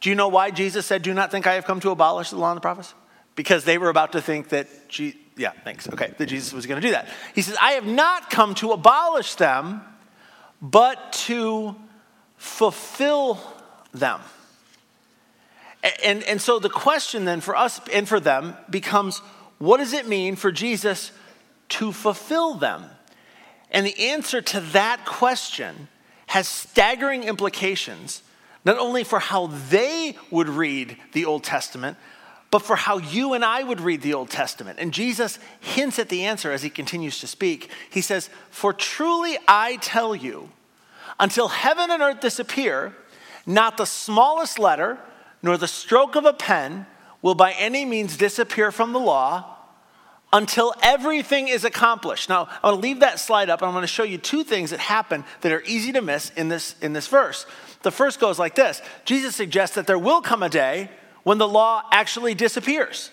Do 0.00 0.08
you 0.08 0.14
know 0.14 0.28
why 0.28 0.50
Jesus 0.50 0.86
said, 0.86 1.02
Do 1.02 1.14
not 1.14 1.30
think 1.30 1.46
I 1.46 1.54
have 1.54 1.64
come 1.64 1.80
to 1.80 1.90
abolish 1.90 2.30
the 2.30 2.36
law 2.36 2.50
and 2.50 2.56
the 2.56 2.62
prophets? 2.62 2.94
Because 3.36 3.64
they 3.64 3.78
were 3.78 3.90
about 3.90 4.12
to 4.12 4.22
think 4.22 4.48
that, 4.50 4.88
Je- 4.88 5.16
yeah, 5.36 5.52
thanks, 5.64 5.88
okay, 5.88 6.12
that 6.18 6.26
Jesus 6.26 6.52
was 6.52 6.66
going 6.66 6.80
to 6.80 6.86
do 6.86 6.92
that. 6.92 7.08
He 7.34 7.42
says, 7.42 7.56
I 7.60 7.72
have 7.72 7.86
not 7.86 8.30
come 8.30 8.54
to 8.56 8.72
abolish 8.72 9.34
them, 9.36 9.82
but 10.60 11.12
to 11.12 11.76
fulfill 12.36 13.38
them. 13.92 14.20
And, 16.04 16.22
and 16.24 16.40
so 16.40 16.58
the 16.58 16.68
question 16.68 17.24
then 17.24 17.40
for 17.40 17.56
us 17.56 17.80
and 17.92 18.06
for 18.06 18.20
them 18.20 18.56
becomes 18.68 19.18
what 19.58 19.78
does 19.78 19.92
it 19.92 20.08
mean 20.08 20.36
for 20.36 20.52
Jesus 20.52 21.12
to 21.70 21.92
fulfill 21.92 22.54
them? 22.54 22.84
And 23.70 23.86
the 23.86 24.08
answer 24.10 24.40
to 24.42 24.60
that 24.60 25.04
question 25.06 25.88
has 26.26 26.48
staggering 26.48 27.24
implications 27.24 28.22
not 28.64 28.78
only 28.78 29.04
for 29.04 29.18
how 29.18 29.46
they 29.46 30.16
would 30.30 30.48
read 30.48 30.96
the 31.12 31.24
Old 31.24 31.44
Testament, 31.44 31.96
but 32.50 32.60
for 32.62 32.76
how 32.76 32.98
you 32.98 33.32
and 33.32 33.44
I 33.44 33.62
would 33.62 33.80
read 33.80 34.02
the 34.02 34.14
Old 34.14 34.30
Testament. 34.30 34.78
And 34.80 34.92
Jesus 34.92 35.38
hints 35.60 35.98
at 35.98 36.08
the 36.08 36.24
answer 36.24 36.50
as 36.50 36.62
he 36.62 36.70
continues 36.70 37.20
to 37.20 37.26
speak. 37.26 37.70
He 37.90 38.00
says, 38.00 38.28
For 38.50 38.72
truly 38.72 39.38
I 39.46 39.76
tell 39.76 40.14
you, 40.14 40.50
until 41.18 41.48
heaven 41.48 41.90
and 41.90 42.02
earth 42.02 42.20
disappear, 42.20 42.96
not 43.46 43.76
the 43.76 43.84
smallest 43.84 44.58
letter 44.58 44.98
nor 45.42 45.56
the 45.56 45.68
stroke 45.68 46.16
of 46.16 46.24
a 46.24 46.32
pen 46.32 46.86
will 47.22 47.34
by 47.34 47.52
any 47.52 47.84
means 47.84 48.16
disappear 48.16 48.72
from 48.72 48.92
the 48.92 48.98
law 48.98 49.56
until 50.32 50.72
everything 50.82 51.48
is 51.48 51.64
accomplished. 51.64 52.28
Now, 52.28 52.48
I'm 52.62 52.70
going 52.70 52.76
to 52.76 52.80
leave 52.80 53.00
that 53.00 53.18
slide 53.18 53.50
up 53.50 53.60
and 53.60 53.68
I'm 53.68 53.74
going 53.74 53.82
to 53.82 53.88
show 53.88 54.04
you 54.04 54.18
two 54.18 54.44
things 54.44 54.70
that 54.70 54.80
happen 54.80 55.24
that 55.40 55.52
are 55.52 55.62
easy 55.62 55.92
to 55.92 56.02
miss 56.02 56.30
in 56.30 56.48
this, 56.48 56.74
in 56.80 56.92
this 56.92 57.08
verse. 57.08 57.46
The 57.82 57.90
first 57.90 58.20
goes 58.20 58.38
like 58.38 58.54
this 58.54 58.82
Jesus 59.04 59.34
suggests 59.34 59.76
that 59.76 59.86
there 59.86 59.98
will 59.98 60.20
come 60.20 60.42
a 60.42 60.48
day 60.48 60.90
when 61.22 61.38
the 61.38 61.48
law 61.48 61.82
actually 61.92 62.34
disappears. 62.34 63.10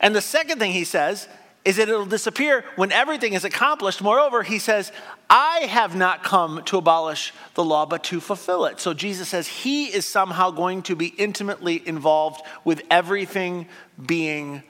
And 0.00 0.14
the 0.14 0.20
second 0.20 0.58
thing 0.58 0.72
he 0.72 0.84
says 0.84 1.28
is 1.64 1.76
that 1.76 1.88
it'll 1.88 2.04
disappear 2.04 2.64
when 2.76 2.92
everything 2.92 3.32
is 3.32 3.44
accomplished. 3.44 4.02
Moreover, 4.02 4.42
he 4.42 4.58
says, 4.58 4.92
I 5.30 5.60
have 5.60 5.96
not 5.96 6.22
come 6.22 6.62
to 6.66 6.76
abolish 6.76 7.32
the 7.54 7.64
law, 7.64 7.86
but 7.86 8.04
to 8.04 8.20
fulfill 8.20 8.66
it. 8.66 8.80
So 8.80 8.92
Jesus 8.92 9.30
says 9.30 9.46
he 9.46 9.86
is 9.86 10.06
somehow 10.06 10.50
going 10.50 10.82
to 10.82 10.96
be 10.96 11.06
intimately 11.06 11.86
involved 11.86 12.42
with 12.64 12.82
everything 12.90 13.66
being 14.04 14.62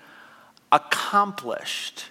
accomplished. 0.71 2.11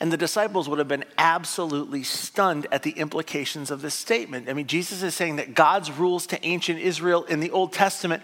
And 0.00 0.12
the 0.12 0.16
disciples 0.16 0.68
would 0.68 0.78
have 0.78 0.88
been 0.88 1.04
absolutely 1.16 2.04
stunned 2.04 2.66
at 2.70 2.84
the 2.84 2.92
implications 2.92 3.70
of 3.70 3.82
this 3.82 3.94
statement. 3.94 4.48
I 4.48 4.52
mean, 4.52 4.68
Jesus 4.68 5.02
is 5.02 5.14
saying 5.14 5.36
that 5.36 5.54
God's 5.54 5.90
rules 5.90 6.26
to 6.28 6.46
ancient 6.46 6.78
Israel 6.78 7.24
in 7.24 7.40
the 7.40 7.50
Old 7.50 7.72
Testament 7.72 8.22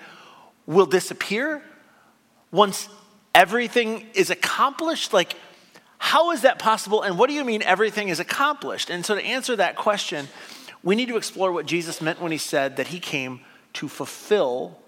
will 0.67 0.87
disappear 0.87 1.63
once 2.53 2.89
everything 3.35 4.07
is 4.15 4.31
accomplished? 4.31 5.13
Like, 5.13 5.35
how 5.99 6.31
is 6.31 6.43
that 6.43 6.59
possible? 6.59 7.03
And 7.03 7.19
what 7.19 7.29
do 7.29 7.35
you 7.35 7.45
mean 7.45 7.63
everything 7.63 8.09
is 8.09 8.21
accomplished? 8.21 8.91
And 8.91 9.05
so, 9.05 9.17
to 9.17 9.25
answer 9.25 9.57
that 9.57 9.77
question, 9.77 10.29
we 10.83 10.95
need 10.95 11.09
to 11.09 11.17
explore 11.17 11.51
what 11.51 11.67
Jesus 11.67 12.01
meant 12.01 12.21
when 12.21 12.31
he 12.31 12.39
said 12.39 12.77
that 12.77 12.89
he 12.89 13.01
came 13.01 13.41
to 13.75 13.89
fulfill 13.89 14.79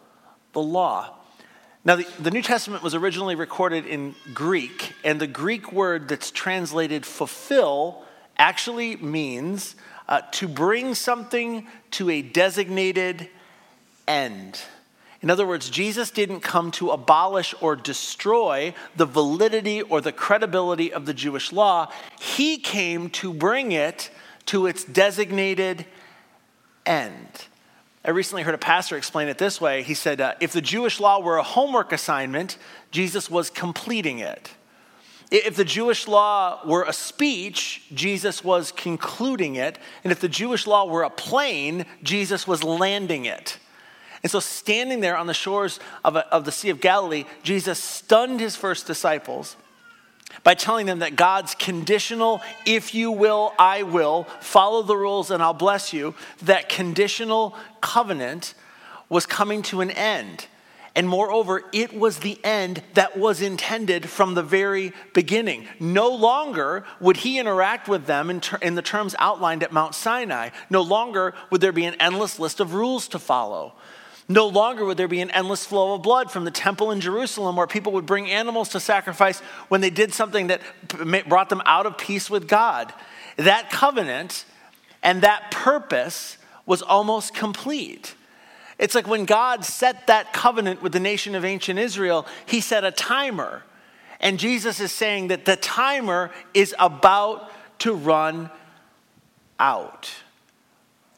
the 0.52 0.62
law. 0.62 1.15
Now, 1.86 1.94
the, 1.94 2.06
the, 2.18 2.32
New 2.32 2.42
Testament 2.42 2.82
was 2.82 2.96
originally 2.96 3.36
recorded 3.36 3.86
in 3.86 4.16
Greek, 4.34 4.92
and 5.04 5.20
the 5.20 5.28
Greek 5.28 5.70
word 5.72 6.08
that's 6.08 6.32
translated 6.32 7.06
fulfill 7.06 8.02
actually 8.36 8.96
means 8.96 9.76
uh, 10.08 10.22
to 10.32 10.48
bring 10.48 10.96
something 10.96 11.68
to 11.92 12.10
a 12.10 12.22
designated 12.22 13.28
end. 14.08 14.60
In 15.22 15.30
other 15.30 15.46
words, 15.46 15.70
Jesus 15.70 16.10
didn't 16.10 16.40
come 16.40 16.72
to 16.72 16.90
abolish 16.90 17.54
or 17.60 17.76
destroy 17.76 18.74
the 18.96 19.06
validity 19.06 19.80
or 19.80 20.00
the 20.00 20.10
credibility 20.10 20.92
of 20.92 21.06
the 21.06 21.14
Jewish 21.14 21.52
law. 21.52 21.92
He 22.18 22.58
came 22.58 23.10
to 23.10 23.32
bring 23.32 23.70
it 23.70 24.10
to 24.46 24.66
its 24.66 24.82
designated 24.82 25.86
end. 26.84 27.46
I 28.06 28.10
recently 28.10 28.44
heard 28.44 28.54
a 28.54 28.58
pastor 28.58 28.96
explain 28.96 29.26
it 29.26 29.36
this 29.36 29.60
way. 29.60 29.82
He 29.82 29.94
said, 29.94 30.20
uh, 30.20 30.34
if 30.38 30.52
the 30.52 30.60
Jewish 30.60 31.00
law 31.00 31.20
were 31.20 31.38
a 31.38 31.42
homework 31.42 31.90
assignment, 31.90 32.56
Jesus 32.92 33.28
was 33.28 33.50
completing 33.50 34.20
it. 34.20 34.52
If 35.32 35.56
the 35.56 35.64
Jewish 35.64 36.06
law 36.06 36.60
were 36.64 36.84
a 36.84 36.92
speech, 36.92 37.82
Jesus 37.92 38.44
was 38.44 38.70
concluding 38.70 39.56
it. 39.56 39.80
And 40.04 40.12
if 40.12 40.20
the 40.20 40.28
Jewish 40.28 40.68
law 40.68 40.86
were 40.86 41.02
a 41.02 41.10
plane, 41.10 41.84
Jesus 42.04 42.46
was 42.46 42.62
landing 42.62 43.24
it. 43.24 43.58
And 44.22 44.30
so, 44.30 44.38
standing 44.38 45.00
there 45.00 45.16
on 45.16 45.26
the 45.26 45.34
shores 45.34 45.80
of, 46.04 46.14
a, 46.14 46.32
of 46.32 46.44
the 46.44 46.52
Sea 46.52 46.70
of 46.70 46.80
Galilee, 46.80 47.24
Jesus 47.42 47.82
stunned 47.82 48.38
his 48.38 48.54
first 48.54 48.86
disciples 48.86 49.56
by 50.42 50.54
telling 50.54 50.86
them 50.86 51.00
that 51.00 51.16
God's 51.16 51.54
conditional, 51.54 52.40
if 52.64 52.94
you 52.94 53.10
will, 53.10 53.52
I 53.58 53.82
will, 53.82 54.24
follow 54.40 54.82
the 54.82 54.96
rules 54.96 55.30
and 55.30 55.42
I'll 55.42 55.54
bless 55.54 55.92
you, 55.92 56.14
that 56.42 56.68
conditional 56.68 57.56
covenant 57.80 58.54
was 59.08 59.26
coming 59.26 59.62
to 59.62 59.80
an 59.80 59.90
end. 59.90 60.46
And 60.96 61.06
moreover, 61.06 61.62
it 61.74 61.92
was 61.92 62.20
the 62.20 62.42
end 62.42 62.82
that 62.94 63.18
was 63.18 63.42
intended 63.42 64.08
from 64.08 64.32
the 64.32 64.42
very 64.42 64.94
beginning. 65.12 65.68
No 65.78 66.08
longer 66.08 66.86
would 67.00 67.18
he 67.18 67.38
interact 67.38 67.86
with 67.86 68.06
them 68.06 68.30
in, 68.30 68.40
ter- 68.40 68.56
in, 68.62 68.76
the 68.76 68.82
terms 68.82 69.14
outlined 69.18 69.62
at 69.62 69.74
Mount 69.74 69.94
Sinai. 69.94 70.50
No 70.70 70.80
longer 70.80 71.34
would 71.50 71.60
there 71.60 71.70
be 71.70 71.84
an 71.84 71.96
endless 72.00 72.38
list 72.38 72.60
of 72.60 72.72
rules 72.72 73.08
to 73.08 73.18
follow. 73.18 73.74
No 74.28 74.48
longer 74.48 74.84
would 74.84 74.96
there 74.96 75.06
be 75.06 75.20
an 75.20 75.30
endless 75.30 75.64
flow 75.64 75.94
of 75.94 76.02
blood 76.02 76.32
from 76.32 76.44
the 76.44 76.50
temple 76.50 76.90
in 76.90 77.00
Jerusalem 77.00 77.54
where 77.56 77.66
people 77.66 77.92
would 77.92 78.06
bring 78.06 78.28
animals 78.28 78.70
to 78.70 78.80
sacrifice 78.80 79.38
when 79.68 79.80
they 79.80 79.90
did 79.90 80.12
something 80.12 80.48
that 80.48 80.60
brought 81.28 81.48
them 81.48 81.62
out 81.64 81.86
of 81.86 81.96
peace 81.96 82.28
with 82.28 82.48
God. 82.48 82.92
That 83.36 83.70
covenant 83.70 84.44
and 85.02 85.22
that 85.22 85.52
purpose 85.52 86.38
was 86.64 86.82
almost 86.82 87.34
complete. 87.34 88.16
It's 88.78 88.94
like 88.94 89.06
when 89.06 89.24
God 89.26 89.64
set 89.64 90.08
that 90.08 90.32
covenant 90.32 90.82
with 90.82 90.92
the 90.92 91.00
nation 91.00 91.36
of 91.36 91.44
ancient 91.44 91.78
Israel, 91.78 92.26
he 92.46 92.60
set 92.60 92.84
a 92.84 92.90
timer. 92.90 93.62
And 94.18 94.38
Jesus 94.38 94.80
is 94.80 94.90
saying 94.90 95.28
that 95.28 95.44
the 95.44 95.56
timer 95.56 96.32
is 96.52 96.74
about 96.78 97.50
to 97.80 97.94
run 97.94 98.50
out. 99.60 100.10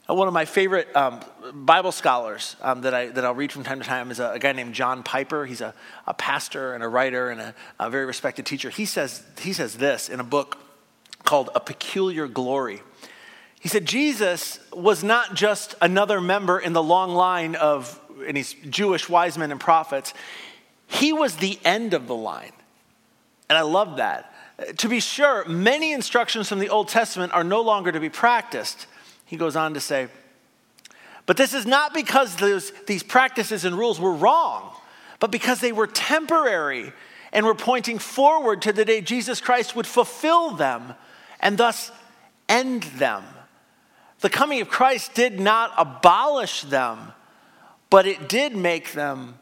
Uh, 0.09 0.15
one 0.15 0.27
of 0.27 0.35
my 0.35 0.45
favorite 0.45 0.95
um, 0.97 1.21
Bible 1.53 1.93
scholars 1.93 2.57
um, 2.63 2.81
that, 2.83 2.95
I, 2.95 3.09
that 3.09 3.25
I'll 3.25 3.35
read 3.35 3.53
from 3.53 3.63
time 3.63 3.81
to 3.81 3.87
time 3.87 4.11
is 4.11 4.21
a, 4.21 4.33
a 4.33 4.39
guy 4.39 4.53
named 4.53 4.75
John 4.75 5.03
Piper. 5.03 5.45
He's 5.45 5.61
a, 5.61 5.75
a 6.07 6.15
pastor 6.15 6.73
and 6.73 6.83
a 6.83 6.89
writer 6.89 7.31
and 7.31 7.41
a, 7.41 7.55
a, 7.79 7.91
very 7.91 8.07
respected 8.07 8.47
teacher. 8.47 8.71
He 8.71 8.87
says, 8.87 9.23
he 9.41 9.53
says 9.53 9.77
this 9.77 10.09
in 10.09 10.19
a 10.19 10.25
book 10.25 10.59
called 11.25 11.51
A 11.55 11.61
Peculiar 11.61 12.27
Glory. 12.27 12.81
He 13.61 13.69
said, 13.69 13.85
Jesus 13.85 14.61
was 14.73 15.05
not 15.05 15.35
just 15.35 15.75
another 15.83 16.21
member 16.21 16.59
in 16.59 16.73
the 16.73 16.83
long 16.83 17.15
line 17.15 17.55
of 17.57 18.01
any 18.27 18.45
Jewish 18.45 19.09
wise 19.09 19.37
men 19.37 19.51
and 19.51 19.61
prophets, 19.61 20.15
he 20.87 21.13
was 21.13 21.37
the 21.37 21.59
end 21.65 21.93
of 21.93 22.07
the 22.07 22.17
line. 22.17 22.53
And 23.51 23.59
I 23.59 23.63
love 23.63 23.99
that. 23.99 24.33
To 24.79 24.89
be 24.89 25.01
sure, 25.01 25.45
many 25.45 25.93
instructions 25.93 26.49
from 26.49 26.61
the 26.61 26.71
Old 26.71 26.89
Testament 26.89 27.33
are 27.33 27.45
no 27.45 27.61
longer 27.61 27.93
to 27.93 28.01
be 28.01 28.09
practiced. 28.09 28.87
He 29.29 29.37
goes 29.37 29.57
on 29.57 29.75
to 29.75 29.81
say, 29.81 30.09
but 31.27 31.37
this 31.37 31.53
is 31.53 31.67
not 31.67 31.93
because 31.93 32.37
those, 32.37 32.73
these 32.87 33.03
practices 33.03 33.67
and 33.67 33.77
rules 33.77 34.01
were 34.01 34.15
wrong, 34.15 34.75
but 35.21 35.31
because 35.31 35.61
they 35.61 35.73
were 35.73 35.87
temporary 35.87 36.95
and 37.31 37.45
were 37.45 37.55
pointing 37.55 37.99
forward 37.99 38.63
to 38.63 38.73
the 38.73 38.87
day 38.87 39.03
Jesus 39.03 39.39
Christ 39.43 39.77
would 39.77 39.87
fulfill 39.87 40.53
them 40.53 40.95
and 41.41 41.59
thus 41.59 41.93
end 42.49 42.85
them. 42.85 43.23
The 44.21 44.31
coming 44.31 44.63
of 44.63 44.71
Christ 44.71 45.13
did 45.13 45.39
not 45.39 45.75
abolish 45.77 46.63
them, 46.63 47.13
but 47.91 48.07
it 48.07 48.31
did 48.31 48.57
make 48.57 48.93
them 48.93 49.39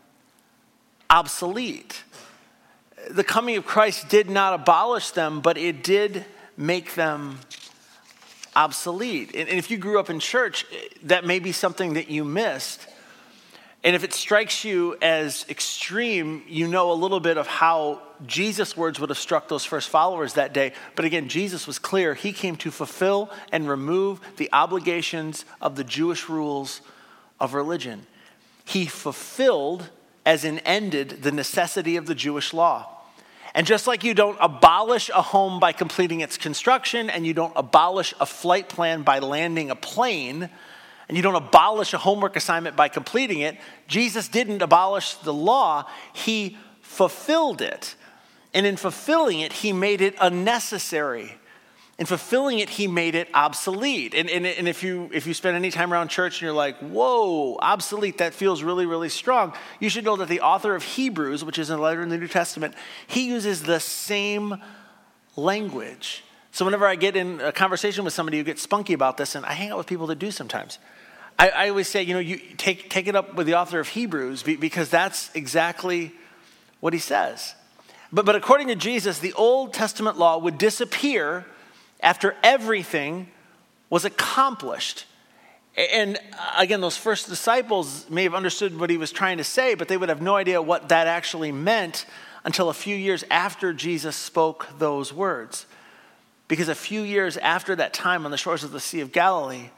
obsolete. 1.08 2.02
The 3.08 3.22
coming 3.22 3.56
of 3.56 3.64
Christ 3.64 4.08
did 4.08 4.28
not 4.28 4.54
abolish 4.54 5.12
them, 5.12 5.40
but 5.40 5.56
it 5.56 5.84
did 5.84 6.24
make 6.56 6.96
them 6.96 7.38
obsolete. 7.38 7.65
And 8.56 9.48
if 9.50 9.70
you 9.70 9.76
grew 9.76 10.00
up 10.00 10.10
in 10.10 10.18
church, 10.18 10.64
that 11.04 11.24
may 11.24 11.38
be 11.38 11.52
something 11.52 11.94
that 11.94 12.10
you 12.10 12.24
missed. 12.24 12.86
And 13.84 13.94
if 13.94 14.02
it 14.02 14.12
strikes 14.12 14.64
you 14.64 14.96
as 15.00 15.46
extreme, 15.48 16.42
you 16.48 16.66
know 16.66 16.90
a 16.90 16.94
little 16.94 17.20
bit 17.20 17.36
of 17.36 17.46
how 17.46 18.00
Jesus' 18.26 18.76
words 18.76 18.98
would 18.98 19.10
have 19.10 19.18
struck 19.18 19.46
those 19.46 19.64
first 19.64 19.90
followers 19.90 20.34
that 20.34 20.52
day. 20.52 20.72
But 20.96 21.04
again, 21.04 21.28
Jesus 21.28 21.66
was 21.66 21.78
clear. 21.78 22.14
He 22.14 22.32
came 22.32 22.56
to 22.56 22.70
fulfill 22.70 23.30
and 23.52 23.68
remove 23.68 24.20
the 24.38 24.48
obligations 24.52 25.44
of 25.60 25.76
the 25.76 25.84
Jewish 25.84 26.28
rules 26.28 26.80
of 27.38 27.54
religion. 27.54 28.06
He 28.64 28.86
fulfilled, 28.86 29.90
as 30.24 30.44
in 30.44 30.58
ended, 30.60 31.22
the 31.22 31.30
necessity 31.30 31.96
of 31.96 32.06
the 32.06 32.14
Jewish 32.14 32.52
law. 32.52 32.95
And 33.56 33.66
just 33.66 33.86
like 33.86 34.04
you 34.04 34.12
don't 34.12 34.36
abolish 34.38 35.08
a 35.08 35.22
home 35.22 35.60
by 35.60 35.72
completing 35.72 36.20
its 36.20 36.36
construction, 36.36 37.08
and 37.08 37.26
you 37.26 37.32
don't 37.32 37.54
abolish 37.56 38.12
a 38.20 38.26
flight 38.26 38.68
plan 38.68 39.02
by 39.02 39.18
landing 39.18 39.70
a 39.70 39.74
plane, 39.74 40.50
and 41.08 41.16
you 41.16 41.22
don't 41.22 41.36
abolish 41.36 41.94
a 41.94 41.98
homework 41.98 42.36
assignment 42.36 42.76
by 42.76 42.88
completing 42.88 43.40
it, 43.40 43.56
Jesus 43.88 44.28
didn't 44.28 44.60
abolish 44.60 45.14
the 45.14 45.32
law, 45.32 45.86
he 46.12 46.58
fulfilled 46.82 47.62
it. 47.62 47.94
And 48.52 48.66
in 48.66 48.76
fulfilling 48.76 49.40
it, 49.40 49.54
he 49.54 49.72
made 49.72 50.02
it 50.02 50.16
unnecessary. 50.20 51.38
In 51.98 52.04
fulfilling 52.04 52.58
it, 52.58 52.68
he 52.68 52.86
made 52.86 53.14
it 53.14 53.28
obsolete. 53.32 54.14
And, 54.14 54.28
and, 54.28 54.44
and 54.46 54.68
if, 54.68 54.82
you, 54.82 55.08
if 55.14 55.26
you 55.26 55.32
spend 55.32 55.56
any 55.56 55.70
time 55.70 55.92
around 55.92 56.08
church 56.08 56.34
and 56.34 56.42
you're 56.42 56.52
like, 56.52 56.76
whoa, 56.78 57.56
obsolete, 57.56 58.18
that 58.18 58.34
feels 58.34 58.62
really, 58.62 58.84
really 58.84 59.08
strong, 59.08 59.54
you 59.80 59.88
should 59.88 60.04
know 60.04 60.16
that 60.16 60.28
the 60.28 60.42
author 60.42 60.74
of 60.74 60.82
Hebrews, 60.82 61.42
which 61.42 61.58
is 61.58 61.70
a 61.70 61.76
letter 61.78 62.02
in 62.02 62.10
the 62.10 62.18
New 62.18 62.28
Testament, 62.28 62.74
he 63.06 63.28
uses 63.28 63.62
the 63.62 63.80
same 63.80 64.60
language. 65.36 66.22
So 66.52 66.66
whenever 66.66 66.86
I 66.86 66.96
get 66.96 67.16
in 67.16 67.40
a 67.40 67.50
conversation 67.52 68.04
with 68.04 68.12
somebody 68.12 68.36
who 68.36 68.44
gets 68.44 68.60
spunky 68.60 68.92
about 68.92 69.16
this, 69.16 69.34
and 69.34 69.46
I 69.46 69.52
hang 69.52 69.70
out 69.70 69.78
with 69.78 69.86
people 69.86 70.06
that 70.08 70.18
do 70.18 70.30
sometimes, 70.30 70.78
I, 71.38 71.48
I 71.48 71.68
always 71.70 71.88
say, 71.88 72.02
you 72.02 72.12
know, 72.12 72.20
you 72.20 72.38
take, 72.58 72.90
take 72.90 73.06
it 73.06 73.16
up 73.16 73.34
with 73.34 73.46
the 73.46 73.54
author 73.54 73.80
of 73.80 73.88
Hebrews 73.88 74.42
because 74.42 74.90
that's 74.90 75.30
exactly 75.34 76.12
what 76.80 76.92
he 76.92 76.98
says. 76.98 77.54
But, 78.12 78.26
but 78.26 78.36
according 78.36 78.68
to 78.68 78.74
Jesus, 78.74 79.18
the 79.18 79.32
Old 79.32 79.72
Testament 79.72 80.18
law 80.18 80.38
would 80.38 80.58
disappear 80.58 81.46
after 82.00 82.36
everything 82.42 83.28
was 83.90 84.04
accomplished. 84.04 85.06
And 85.76 86.16
uh, 86.16 86.52
again, 86.58 86.80
those 86.80 86.96
first 86.96 87.28
disciples 87.28 88.08
may 88.08 88.22
have 88.24 88.34
understood 88.34 88.78
what 88.78 88.90
he 88.90 88.96
was 88.96 89.12
trying 89.12 89.38
to 89.38 89.44
say, 89.44 89.74
but 89.74 89.88
they 89.88 89.96
would 89.96 90.08
have 90.08 90.22
no 90.22 90.36
idea 90.36 90.60
what 90.60 90.88
that 90.88 91.06
actually 91.06 91.52
meant 91.52 92.06
until 92.44 92.68
a 92.68 92.74
few 92.74 92.96
years 92.96 93.24
after 93.30 93.72
Jesus 93.72 94.16
spoke 94.16 94.68
those 94.78 95.12
words. 95.12 95.66
Because 96.48 96.68
a 96.68 96.74
few 96.74 97.02
years 97.02 97.36
after 97.36 97.74
that 97.76 97.92
time 97.92 98.24
on 98.24 98.30
the 98.30 98.36
shores 98.36 98.62
of 98.62 98.70
the 98.70 98.80
Sea 98.80 99.00
of 99.00 99.12
Galilee, 99.12 99.70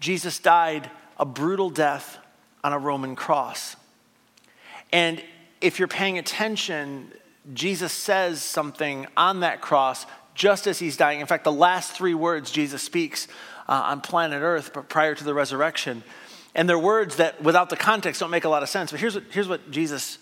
Jesus 0.00 0.38
died 0.38 0.90
a 1.18 1.24
brutal 1.24 1.70
death 1.70 2.18
on 2.64 2.72
a 2.72 2.78
Roman 2.78 3.14
cross. 3.16 3.76
And 4.92 5.22
if 5.60 5.78
you're 5.78 5.88
paying 5.88 6.18
attention, 6.18 7.12
Jesus 7.52 7.92
says 7.92 8.42
something 8.42 9.06
on 9.16 9.40
that 9.40 9.60
cross 9.60 10.06
just 10.36 10.66
as 10.66 10.78
he's 10.78 10.96
dying. 10.96 11.20
In 11.20 11.26
fact, 11.26 11.42
the 11.42 11.52
last 11.52 11.92
three 11.92 12.14
words 12.14 12.52
Jesus 12.52 12.82
speaks 12.82 13.26
uh, 13.68 13.72
on 13.72 14.00
planet 14.00 14.42
Earth 14.42 14.72
prior 14.88 15.14
to 15.14 15.24
the 15.24 15.34
resurrection. 15.34 16.04
And 16.54 16.68
they're 16.68 16.78
words 16.78 17.16
that, 17.16 17.42
without 17.42 17.70
the 17.70 17.76
context, 17.76 18.20
don't 18.20 18.30
make 18.30 18.44
a 18.44 18.48
lot 18.48 18.62
of 18.62 18.68
sense. 18.68 18.90
But 18.90 19.00
here's 19.00 19.14
what, 19.14 19.24
here's 19.30 19.48
what 19.48 19.70
Jesus 19.70 20.18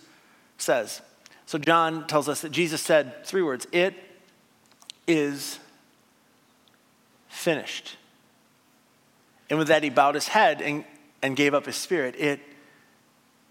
says. 0.57 1.03
So, 1.47 1.59
John 1.59 2.07
tells 2.07 2.29
us 2.29 2.41
that 2.41 2.53
Jesus 2.53 2.81
said 2.81 3.27
three 3.27 3.43
words 3.43 3.67
It 3.71 3.95
is 5.07 5.59
finished. 7.29 7.97
And 9.51 9.59
with 9.59 9.69
that, 9.69 9.83
he 9.83 9.91
bowed 9.91 10.15
his 10.15 10.29
head 10.29 10.63
and, 10.63 10.85
and 11.23 11.37
gave 11.37 11.53
up 11.53 11.67
his 11.67 11.77
spirit. 11.77 12.15
It 12.17 12.41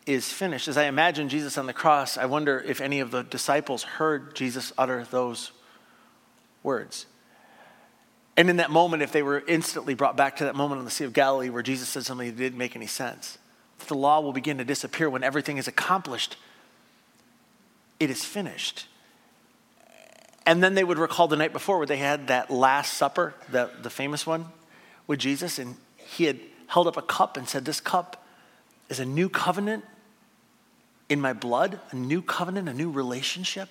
is 0.06 0.32
finished. 0.32 0.68
As 0.68 0.78
I 0.78 0.86
imagine 0.86 1.30
Jesus 1.30 1.58
on 1.58 1.68
the 1.68 1.74
cross, 1.74 2.18
I 2.18 2.26
wonder 2.26 2.60
if 2.60 2.82
any 2.82 3.00
of 3.00 3.12
the 3.12 3.24
disciples 3.24 3.84
heard 3.84 4.36
Jesus 4.36 4.74
utter 4.78 5.06
those 5.12 5.52
words. 6.64 7.06
And 8.36 8.50
in 8.50 8.58
that 8.58 8.72
moment, 8.72 9.04
if 9.04 9.12
they 9.12 9.22
were 9.22 9.44
instantly 9.48 9.94
brought 9.94 10.18
back 10.18 10.38
to 10.38 10.46
that 10.46 10.56
moment 10.56 10.80
on 10.80 10.86
the 10.86 10.92
Sea 10.92 11.04
of 11.04 11.14
Galilee 11.14 11.50
where 11.50 11.62
Jesus 11.62 11.88
said 11.88 12.04
something 12.04 12.28
that 12.28 12.38
didn't 12.38 12.58
make 12.58 12.76
any 12.76 12.88
sense, 12.88 13.38
the 13.88 13.96
law 13.96 14.22
will 14.22 14.34
begin 14.34 14.58
to 14.58 14.66
disappear 14.66 15.10
when 15.10 15.24
everything 15.24 15.58
is 15.58 15.68
accomplished. 15.68 16.38
It 18.00 18.10
is 18.10 18.24
finished. 18.24 18.88
And 20.46 20.64
then 20.64 20.74
they 20.74 20.84
would 20.84 20.98
recall 20.98 21.28
the 21.28 21.36
night 21.36 21.54
before 21.54 21.78
where 21.78 21.88
they 21.88 21.98
had 21.98 22.28
that 22.28 22.50
Last 22.50 22.96
Supper, 22.96 23.34
the, 23.50 23.70
the 23.82 23.90
famous 23.90 24.26
one, 24.26 24.48
with 25.08 25.20
Jesus, 25.20 25.60
and 25.60 25.76
he 25.98 26.26
had 26.26 26.40
held 26.68 26.88
up 26.88 26.98
a 26.98 27.02
cup 27.02 27.38
and 27.38 27.48
said, 27.48 27.66
This 27.66 27.80
cup 27.80 28.26
is 28.90 29.00
a 29.00 29.06
new 29.06 29.30
covenant 29.30 29.86
in 31.10 31.22
my 31.22 31.34
blood, 31.34 31.80
a 31.92 31.96
new 31.96 32.22
covenant, 32.22 32.68
a 32.68 32.74
new 32.74 32.90
relationship, 32.90 33.70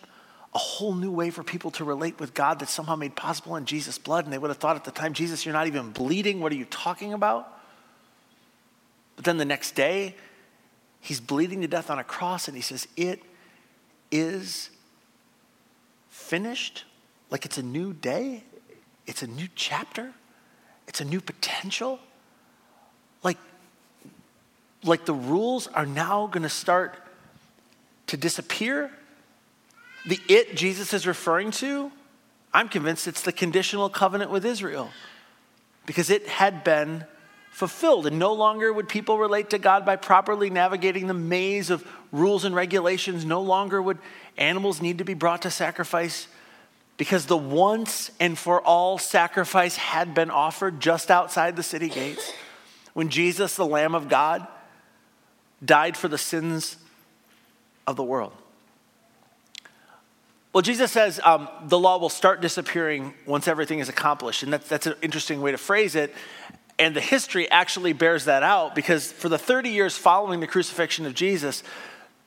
a 0.54 0.58
whole 0.58 0.94
new 0.94 1.10
way 1.10 1.30
for 1.30 1.42
people 1.42 1.70
to 1.72 1.84
relate 1.84 2.20
with 2.20 2.34
God 2.34 2.58
that's 2.58 2.72
somehow 2.72 2.94
made 2.94 3.16
possible 3.16 3.56
in 3.56 3.64
Jesus' 3.64 3.98
blood. 3.98 4.24
And 4.24 4.32
they 4.32 4.38
would 4.38 4.50
have 4.50 4.58
thought 4.58 4.76
at 4.76 4.84
the 4.84 4.90
time, 4.90 5.14
Jesus, 5.14 5.46
you're 5.46 5.54
not 5.54 5.66
even 5.66 5.90
bleeding. 5.90 6.40
What 6.40 6.52
are 6.52 6.56
you 6.56 6.66
talking 6.66 7.14
about? 7.14 7.48
But 9.16 9.24
then 9.24 9.38
the 9.38 9.44
next 9.44 9.74
day, 9.74 10.14
he's 11.00 11.20
bleeding 11.20 11.62
to 11.62 11.68
death 11.68 11.90
on 11.90 11.98
a 11.98 12.04
cross 12.04 12.48
and 12.48 12.56
he 12.56 12.62
says, 12.62 12.86
It 12.96 13.22
is 14.10 14.70
finished. 16.10 16.84
Like 17.30 17.46
it's 17.46 17.56
a 17.56 17.62
new 17.62 17.94
day, 17.94 18.44
it's 19.06 19.22
a 19.22 19.26
new 19.26 19.48
chapter, 19.54 20.12
it's 20.86 21.00
a 21.00 21.04
new 21.04 21.20
potential. 21.20 21.98
Like, 23.22 23.38
like 24.84 25.06
the 25.06 25.14
rules 25.14 25.66
are 25.68 25.86
now 25.86 26.26
going 26.26 26.42
to 26.42 26.50
start 26.50 26.96
to 28.08 28.18
disappear. 28.18 28.90
The 30.06 30.20
it 30.28 30.56
Jesus 30.56 30.92
is 30.92 31.06
referring 31.06 31.50
to, 31.52 31.92
I'm 32.52 32.68
convinced 32.68 33.06
it's 33.06 33.22
the 33.22 33.32
conditional 33.32 33.88
covenant 33.88 34.30
with 34.30 34.44
Israel 34.44 34.90
because 35.86 36.10
it 36.10 36.26
had 36.28 36.64
been 36.64 37.04
fulfilled. 37.50 38.06
And 38.06 38.18
no 38.18 38.32
longer 38.32 38.72
would 38.72 38.88
people 38.88 39.18
relate 39.18 39.50
to 39.50 39.58
God 39.58 39.84
by 39.84 39.96
properly 39.96 40.50
navigating 40.50 41.06
the 41.06 41.14
maze 41.14 41.70
of 41.70 41.86
rules 42.10 42.44
and 42.44 42.54
regulations. 42.54 43.24
No 43.24 43.40
longer 43.40 43.80
would 43.80 43.98
animals 44.36 44.82
need 44.82 44.98
to 44.98 45.04
be 45.04 45.14
brought 45.14 45.42
to 45.42 45.50
sacrifice 45.50 46.26
because 46.96 47.26
the 47.26 47.36
once 47.36 48.10
and 48.20 48.36
for 48.38 48.60
all 48.60 48.98
sacrifice 48.98 49.76
had 49.76 50.14
been 50.14 50.30
offered 50.30 50.80
just 50.80 51.10
outside 51.10 51.56
the 51.56 51.62
city 51.62 51.88
gates. 51.88 52.32
When 52.94 53.08
Jesus, 53.08 53.56
the 53.56 53.66
Lamb 53.66 53.94
of 53.94 54.08
God, 54.08 54.46
died 55.64 55.96
for 55.96 56.08
the 56.08 56.18
sins 56.18 56.76
of 57.86 57.96
the 57.96 58.04
world. 58.04 58.32
Well, 60.52 60.62
Jesus 60.62 60.92
says 60.92 61.18
um, 61.24 61.48
the 61.64 61.78
law 61.78 61.98
will 61.98 62.10
start 62.10 62.42
disappearing 62.42 63.14
once 63.24 63.48
everything 63.48 63.78
is 63.78 63.88
accomplished. 63.88 64.42
And 64.42 64.52
that's, 64.52 64.68
that's 64.68 64.86
an 64.86 64.94
interesting 65.00 65.40
way 65.40 65.52
to 65.52 65.58
phrase 65.58 65.94
it. 65.94 66.14
And 66.78 66.94
the 66.94 67.00
history 67.00 67.50
actually 67.50 67.94
bears 67.94 68.26
that 68.26 68.42
out 68.42 68.74
because 68.74 69.10
for 69.10 69.28
the 69.28 69.38
30 69.38 69.70
years 69.70 69.96
following 69.96 70.40
the 70.40 70.46
crucifixion 70.46 71.06
of 71.06 71.14
Jesus, 71.14 71.62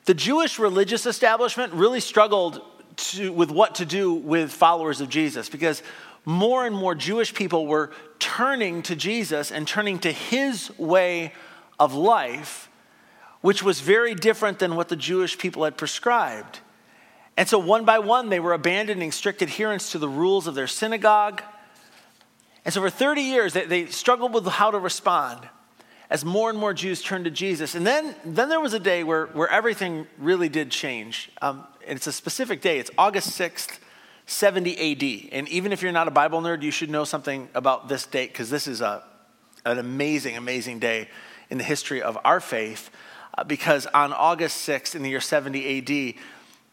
the 0.06 0.14
Jewish 0.14 0.58
religious 0.58 1.06
establishment 1.06 1.72
really 1.72 2.00
struggled 2.00 2.62
to, 2.96 3.32
with 3.32 3.50
what 3.50 3.76
to 3.76 3.84
do 3.84 4.14
with 4.14 4.50
followers 4.50 5.00
of 5.00 5.08
Jesus 5.08 5.48
because 5.48 5.82
more 6.24 6.66
and 6.66 6.74
more 6.74 6.94
Jewish 6.94 7.32
people 7.32 7.66
were 7.66 7.92
turning 8.18 8.82
to 8.82 8.96
Jesus 8.96 9.52
and 9.52 9.68
turning 9.68 10.00
to 10.00 10.10
his 10.10 10.76
way 10.78 11.32
of 11.78 11.94
life, 11.94 12.68
which 13.40 13.62
was 13.62 13.80
very 13.80 14.14
different 14.14 14.58
than 14.58 14.74
what 14.74 14.88
the 14.88 14.96
Jewish 14.96 15.38
people 15.38 15.62
had 15.62 15.76
prescribed. 15.76 16.60
And 17.36 17.48
so, 17.48 17.58
one 17.58 17.84
by 17.84 17.98
one, 17.98 18.30
they 18.30 18.40
were 18.40 18.52
abandoning 18.52 19.12
strict 19.12 19.42
adherence 19.42 19.92
to 19.92 19.98
the 19.98 20.08
rules 20.08 20.46
of 20.46 20.54
their 20.54 20.66
synagogue 20.66 21.42
and 22.66 22.74
so 22.74 22.80
for 22.80 22.90
30 22.90 23.22
years, 23.22 23.52
they, 23.52 23.64
they 23.64 23.86
struggled 23.86 24.34
with 24.34 24.44
how 24.44 24.72
to 24.72 24.78
respond 24.80 25.48
as 26.10 26.24
more 26.24 26.50
and 26.50 26.58
more 26.58 26.74
Jews 26.74 27.00
turned 27.00 27.24
to 27.24 27.30
Jesus. 27.30 27.76
And 27.76 27.86
then, 27.86 28.16
then 28.24 28.48
there 28.48 28.58
was 28.58 28.74
a 28.74 28.80
day 28.80 29.04
where, 29.04 29.26
where 29.26 29.48
everything 29.48 30.08
really 30.18 30.48
did 30.48 30.72
change. 30.72 31.30
Um, 31.40 31.64
and 31.86 31.96
it's 31.96 32.08
a 32.08 32.12
specific 32.12 32.60
day, 32.60 32.80
it's 32.80 32.90
August 32.98 33.38
6th, 33.38 33.78
70 34.26 34.72
AD. 34.72 35.32
And 35.32 35.48
even 35.48 35.70
if 35.70 35.80
you're 35.80 35.92
not 35.92 36.08
a 36.08 36.10
Bible 36.10 36.40
nerd, 36.40 36.62
you 36.62 36.72
should 36.72 36.90
know 36.90 37.04
something 37.04 37.48
about 37.54 37.88
this 37.88 38.04
date 38.04 38.32
because 38.32 38.50
this 38.50 38.66
is 38.66 38.80
a, 38.80 39.04
an 39.64 39.78
amazing, 39.78 40.36
amazing 40.36 40.80
day 40.80 41.08
in 41.50 41.58
the 41.58 41.64
history 41.64 42.02
of 42.02 42.18
our 42.24 42.40
faith. 42.40 42.90
Uh, 43.38 43.44
because 43.44 43.86
on 43.86 44.12
August 44.12 44.68
6th, 44.68 44.96
in 44.96 45.04
the 45.04 45.10
year 45.10 45.20
70 45.20 45.78
AD, 45.78 46.20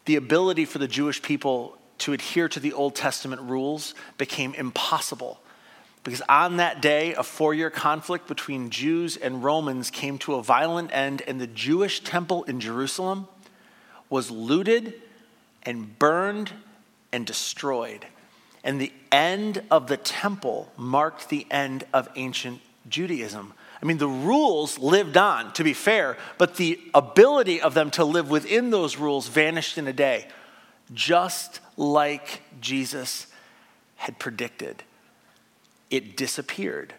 the 0.04 0.16
ability 0.16 0.64
for 0.64 0.78
the 0.78 0.88
Jewish 0.88 1.22
people 1.22 1.78
to 1.98 2.12
adhere 2.12 2.48
to 2.48 2.60
the 2.60 2.72
Old 2.72 2.94
Testament 2.94 3.42
rules 3.42 3.94
became 4.18 4.54
impossible 4.54 5.40
because 6.04 6.20
on 6.28 6.58
that 6.58 6.82
day, 6.82 7.14
a 7.14 7.22
four 7.22 7.54
year 7.54 7.70
conflict 7.70 8.28
between 8.28 8.68
Jews 8.68 9.16
and 9.16 9.42
Romans 9.42 9.90
came 9.90 10.18
to 10.18 10.34
a 10.34 10.42
violent 10.42 10.90
end, 10.92 11.22
and 11.26 11.40
the 11.40 11.46
Jewish 11.46 12.00
temple 12.00 12.44
in 12.44 12.60
Jerusalem 12.60 13.26
was 14.10 14.30
looted 14.30 14.94
and 15.62 15.98
burned 15.98 16.52
and 17.10 17.26
destroyed. 17.26 18.04
And 18.62 18.78
the 18.78 18.92
end 19.10 19.62
of 19.70 19.88
the 19.88 19.96
temple 19.96 20.70
marked 20.76 21.30
the 21.30 21.46
end 21.50 21.84
of 21.92 22.08
ancient 22.16 22.60
Judaism. 22.86 23.54
I 23.84 23.86
mean, 23.86 23.98
the 23.98 24.08
rules 24.08 24.78
lived 24.78 25.18
on, 25.18 25.52
to 25.52 25.62
be 25.62 25.74
fair, 25.74 26.16
but 26.38 26.56
the 26.56 26.80
ability 26.94 27.60
of 27.60 27.74
them 27.74 27.90
to 27.92 28.04
live 28.04 28.30
within 28.30 28.70
those 28.70 28.96
rules 28.96 29.28
vanished 29.28 29.76
in 29.76 29.86
a 29.86 29.92
day, 29.92 30.26
just 30.94 31.60
like 31.76 32.40
Jesus 32.62 33.26
had 33.96 34.18
predicted 34.18 34.82
it 35.90 36.16
disappeared. 36.16 36.94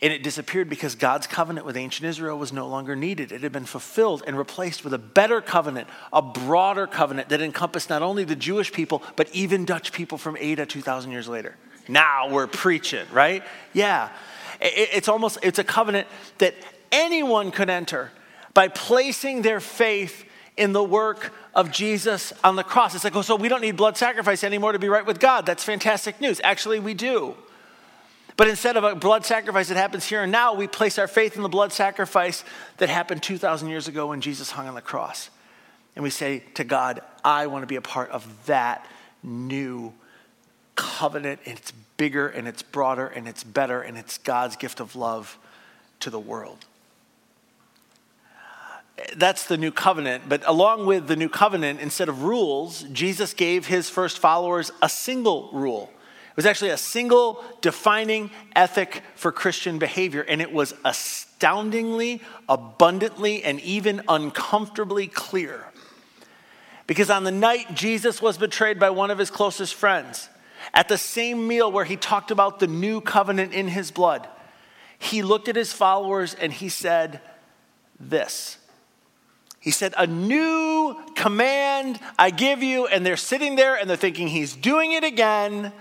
And 0.00 0.12
it 0.12 0.22
disappeared 0.22 0.68
because 0.68 0.94
God's 0.94 1.26
covenant 1.26 1.66
with 1.66 1.76
ancient 1.76 2.08
Israel 2.08 2.38
was 2.38 2.52
no 2.52 2.66
longer 2.66 2.96
needed. 2.96 3.30
It 3.30 3.42
had 3.42 3.52
been 3.52 3.66
fulfilled 3.66 4.22
and 4.26 4.38
replaced 4.38 4.84
with 4.84 4.94
a 4.94 4.98
better 4.98 5.40
covenant, 5.40 5.86
a 6.12 6.22
broader 6.22 6.86
covenant 6.86 7.28
that 7.28 7.42
encompassed 7.42 7.90
not 7.90 8.02
only 8.02 8.24
the 8.24 8.34
Jewish 8.34 8.72
people, 8.72 9.02
but 9.16 9.28
even 9.34 9.64
Dutch 9.64 9.92
people 9.92 10.18
from 10.18 10.36
Ada 10.38 10.66
2,000 10.66 11.10
years 11.10 11.28
later. 11.28 11.56
Now 11.88 12.30
we're 12.30 12.46
preaching, 12.46 13.06
right? 13.12 13.42
Yeah. 13.74 14.08
It's 14.62 15.08
almost, 15.08 15.38
it's 15.42 15.58
a 15.58 15.64
covenant 15.64 16.06
that 16.38 16.54
anyone 16.92 17.50
could 17.50 17.68
enter 17.68 18.12
by 18.54 18.68
placing 18.68 19.42
their 19.42 19.60
faith 19.60 20.24
in 20.56 20.72
the 20.72 20.84
work 20.84 21.32
of 21.54 21.72
Jesus 21.72 22.32
on 22.44 22.56
the 22.56 22.62
cross. 22.62 22.94
It's 22.94 23.04
like, 23.04 23.16
oh, 23.16 23.22
so 23.22 23.36
we 23.36 23.48
don't 23.48 23.62
need 23.62 23.76
blood 23.76 23.96
sacrifice 23.96 24.44
anymore 24.44 24.72
to 24.72 24.78
be 24.78 24.88
right 24.88 25.04
with 25.04 25.18
God. 25.18 25.46
That's 25.46 25.64
fantastic 25.64 26.20
news. 26.20 26.40
Actually, 26.44 26.78
we 26.78 26.94
do. 26.94 27.34
But 28.36 28.48
instead 28.48 28.76
of 28.76 28.84
a 28.84 28.94
blood 28.94 29.26
sacrifice 29.26 29.68
that 29.68 29.76
happens 29.76 30.06
here 30.06 30.22
and 30.22 30.32
now, 30.32 30.54
we 30.54 30.66
place 30.66 30.98
our 30.98 31.08
faith 31.08 31.36
in 31.36 31.42
the 31.42 31.48
blood 31.48 31.72
sacrifice 31.72 32.44
that 32.78 32.88
happened 32.88 33.22
2,000 33.22 33.68
years 33.68 33.88
ago 33.88 34.08
when 34.08 34.20
Jesus 34.20 34.50
hung 34.50 34.68
on 34.68 34.74
the 34.74 34.80
cross. 34.80 35.28
And 35.94 36.02
we 36.02 36.10
say 36.10 36.42
to 36.54 36.64
God, 36.64 37.00
I 37.24 37.46
want 37.46 37.62
to 37.62 37.66
be 37.66 37.76
a 37.76 37.82
part 37.82 38.10
of 38.10 38.46
that 38.46 38.86
new 39.22 39.92
covenant. 40.76 41.40
And 41.44 41.58
it's 41.58 41.72
bigger 42.02 42.26
and 42.26 42.48
it's 42.48 42.62
broader 42.64 43.06
and 43.06 43.28
it's 43.28 43.44
better 43.44 43.80
and 43.80 43.96
it's 43.96 44.18
God's 44.18 44.56
gift 44.56 44.80
of 44.80 44.96
love 44.96 45.38
to 46.00 46.10
the 46.10 46.18
world. 46.18 46.66
That's 49.14 49.46
the 49.46 49.56
new 49.56 49.70
covenant. 49.70 50.24
But 50.28 50.42
along 50.44 50.86
with 50.86 51.06
the 51.06 51.14
new 51.14 51.28
covenant, 51.28 51.78
instead 51.78 52.08
of 52.08 52.24
rules, 52.24 52.82
Jesus 52.90 53.34
gave 53.34 53.68
his 53.68 53.88
first 53.88 54.18
followers 54.18 54.72
a 54.82 54.88
single 54.88 55.48
rule 55.52 55.92
it 56.32 56.36
was 56.36 56.46
actually 56.46 56.70
a 56.70 56.78
single 56.78 57.44
defining 57.60 58.30
ethic 58.56 59.02
for 59.16 59.30
Christian 59.30 59.78
behavior, 59.78 60.22
and 60.22 60.40
it 60.40 60.50
was 60.50 60.72
astoundingly, 60.82 62.22
abundantly, 62.48 63.44
and 63.44 63.60
even 63.60 64.00
uncomfortably 64.08 65.08
clear. 65.08 65.66
Because 66.86 67.10
on 67.10 67.24
the 67.24 67.30
night 67.30 67.74
Jesus 67.74 68.22
was 68.22 68.38
betrayed 68.38 68.80
by 68.80 68.88
one 68.88 69.10
of 69.10 69.18
his 69.18 69.30
closest 69.30 69.74
friends, 69.74 70.30
at 70.74 70.88
the 70.88 70.98
same 70.98 71.46
meal 71.46 71.70
where 71.70 71.84
he 71.84 71.96
talked 71.96 72.30
about 72.30 72.58
the 72.58 72.66
new 72.66 73.00
covenant 73.00 73.52
in 73.52 73.68
his 73.68 73.90
blood, 73.90 74.28
he 74.98 75.22
looked 75.22 75.48
at 75.48 75.56
his 75.56 75.72
followers 75.72 76.34
and 76.34 76.52
he 76.52 76.68
said 76.68 77.20
this. 77.98 78.58
He 79.62 79.70
said, 79.70 79.94
A 79.96 80.06
new 80.06 80.96
command 81.14 82.00
I 82.18 82.30
give 82.30 82.62
you. 82.62 82.86
And 82.86 83.06
they're 83.06 83.16
sitting 83.16 83.54
there 83.54 83.76
and 83.76 83.88
they're 83.88 83.96
thinking, 83.96 84.28
He's 84.28 84.56
doing 84.56 84.92
it 84.92 85.04
again. 85.04 85.72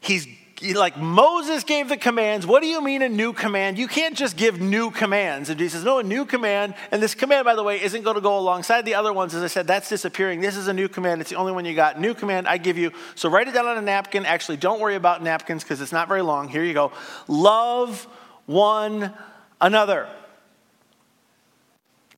He's 0.00 0.26
like 0.62 0.96
Moses 0.96 1.64
gave 1.64 1.88
the 1.88 1.96
commands. 1.96 2.46
What 2.46 2.62
do 2.62 2.68
you 2.68 2.82
mean 2.82 3.02
a 3.02 3.08
new 3.08 3.32
command? 3.32 3.78
You 3.78 3.88
can't 3.88 4.16
just 4.16 4.36
give 4.36 4.60
new 4.60 4.90
commands. 4.90 5.50
And 5.50 5.58
Jesus 5.58 5.74
says, 5.74 5.84
No, 5.84 5.98
a 5.98 6.02
new 6.02 6.24
command. 6.24 6.74
And 6.90 7.02
this 7.02 7.14
command, 7.14 7.44
by 7.44 7.54
the 7.54 7.62
way, 7.62 7.82
isn't 7.82 8.02
going 8.02 8.14
to 8.14 8.22
go 8.22 8.38
alongside 8.38 8.84
the 8.84 8.94
other 8.94 9.12
ones. 9.12 9.34
As 9.34 9.42
I 9.42 9.48
said, 9.48 9.66
that's 9.66 9.88
disappearing. 9.88 10.40
This 10.40 10.56
is 10.56 10.68
a 10.68 10.72
new 10.72 10.88
command. 10.88 11.20
It's 11.20 11.30
the 11.30 11.36
only 11.36 11.52
one 11.52 11.64
you 11.64 11.74
got. 11.74 12.00
New 12.00 12.14
command 12.14 12.48
I 12.48 12.58
give 12.58 12.78
you. 12.78 12.92
So 13.14 13.28
write 13.28 13.48
it 13.48 13.54
down 13.54 13.66
on 13.66 13.76
a 13.76 13.82
napkin. 13.82 14.24
Actually, 14.24 14.56
don't 14.56 14.80
worry 14.80 14.94
about 14.94 15.22
napkins 15.22 15.62
because 15.62 15.80
it's 15.80 15.92
not 15.92 16.08
very 16.08 16.22
long. 16.22 16.48
Here 16.48 16.64
you 16.64 16.74
go. 16.74 16.92
Love 17.28 18.06
one 18.46 19.12
another. 19.60 20.08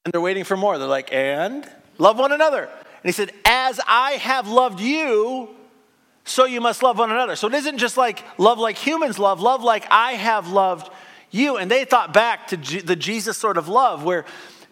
And 0.05 0.12
they're 0.12 0.20
waiting 0.20 0.44
for 0.44 0.57
more. 0.57 0.79
They're 0.79 0.87
like, 0.87 1.12
and 1.12 1.68
love 1.98 2.18
one 2.18 2.33
another. 2.33 2.64
And 2.64 3.05
he 3.05 3.12
said, 3.12 3.33
as 3.44 3.81
I 3.87 4.12
have 4.12 4.48
loved 4.48 4.81
you, 4.81 5.55
so 6.29 6.45
you 6.45 6.61
must 6.61 6.83
love 6.83 6.99
one 6.99 7.11
another. 7.11 7.37
So 7.37 7.49
it 7.49 7.55
isn't 7.55 7.79
just 7.79 7.97
like 7.97 8.23
love 8.38 8.59
like 8.59 8.77
humans 8.77 9.19
love, 9.19 9.41
love 9.41 9.62
like 9.62 9.87
I 9.91 10.12
have 10.12 10.49
loved 10.49 10.91
you. 11.31 11.57
And 11.57 11.71
they 11.71 11.85
thought 11.85 12.12
back 12.12 12.49
to 12.49 12.57
G- 12.57 12.81
the 12.81 12.97
Jesus 12.97 13.38
sort 13.38 13.57
of 13.57 13.69
love 13.69 14.05
where 14.05 14.25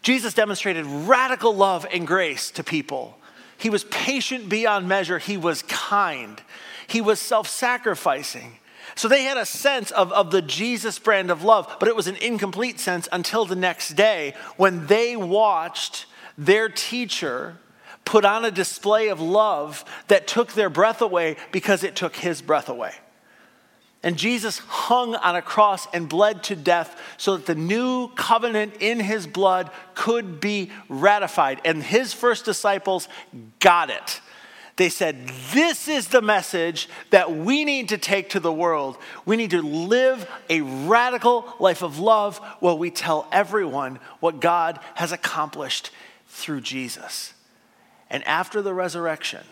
Jesus 0.03 0.35
demonstrated 0.35 0.87
radical 0.87 1.55
love 1.55 1.87
and 1.93 2.07
grace 2.07 2.51
to 2.53 2.65
people. 2.65 3.19
He 3.59 3.71
was 3.71 3.85
patient 3.85 4.49
beyond 4.49 4.87
measure, 4.87 5.19
he 5.19 5.37
was 5.37 5.63
kind, 5.63 6.41
he 6.87 7.01
was 7.01 7.19
self 7.19 7.49
sacrificing. 7.49 8.59
So 8.95 9.09
they 9.09 9.25
had 9.25 9.37
a 9.37 9.45
sense 9.45 9.91
of, 9.91 10.13
of 10.13 10.31
the 10.31 10.41
Jesus 10.41 10.99
brand 10.99 11.31
of 11.31 11.43
love, 11.43 11.77
but 11.79 11.89
it 11.89 11.97
was 11.97 12.07
an 12.07 12.17
incomplete 12.17 12.81
sense 12.81 13.09
until 13.13 13.45
the 13.45 13.57
next 13.57 13.91
day 13.91 14.35
when 14.57 14.87
they 14.87 15.17
watched 15.17 16.07
their 16.39 16.69
teacher 16.69 17.59
put 18.07 18.25
on 18.25 18.47
a 18.47 18.51
display 18.51 19.09
of 19.09 19.21
love 19.21 19.85
that 20.09 20.27
took 20.27 20.55
their 20.55 20.71
breath 20.71 21.03
away 21.03 21.37
because 21.53 21.85
it 21.85 21.95
took 21.95 22.17
his 22.17 22.41
breath 22.41 22.71
away. 22.71 22.95
And 24.03 24.17
Jesus 24.17 24.59
hung 24.59 25.17
on 25.17 25.35
a 25.35 25.43
cross 25.43 25.89
and 25.93 26.09
bled 26.09 26.45
to 26.45 26.55
death 26.57 26.99
so 27.17 27.37
that 27.37 27.47
the 27.47 27.57
new 27.57 28.09
covenant 28.15 28.75
in 28.79 29.01
his 29.01 29.27
blood 29.27 29.71
could 29.95 30.41
be 30.41 30.71
ratified. 30.89 31.61
And 31.65 31.83
his 31.83 32.15
first 32.15 32.45
disciples 32.45 33.09
got 33.59 33.91
it. 33.91 34.21
They 34.77 34.91
said, 34.91 35.29
This 35.53 35.89
is 35.89 36.09
the 36.09 36.23
message 36.23 36.89
that 37.11 37.35
we 37.35 37.65
need 37.65 37.89
to 37.89 37.99
take 37.99 38.31
to 38.31 38.41
the 38.41 38.53
world. 38.53 38.97
We 39.25 39.37
need 39.37 39.51
to 39.51 39.63
live 39.63 40.31
a 40.49 40.61
radical 40.61 41.53
life 41.59 41.83
of 41.83 41.99
love 41.99 42.39
where 42.61 42.75
we 42.75 42.93
tell 42.93 43.27
everyone 43.33 43.99
what 44.21 44.41
God 44.41 44.79
has 44.95 45.11
accomplished 45.11 45.91
through 46.29 46.61
Jesus. 46.61 47.33
And 48.11 48.27
after 48.27 48.63
the 48.63 48.73
resurrection, 48.73 49.45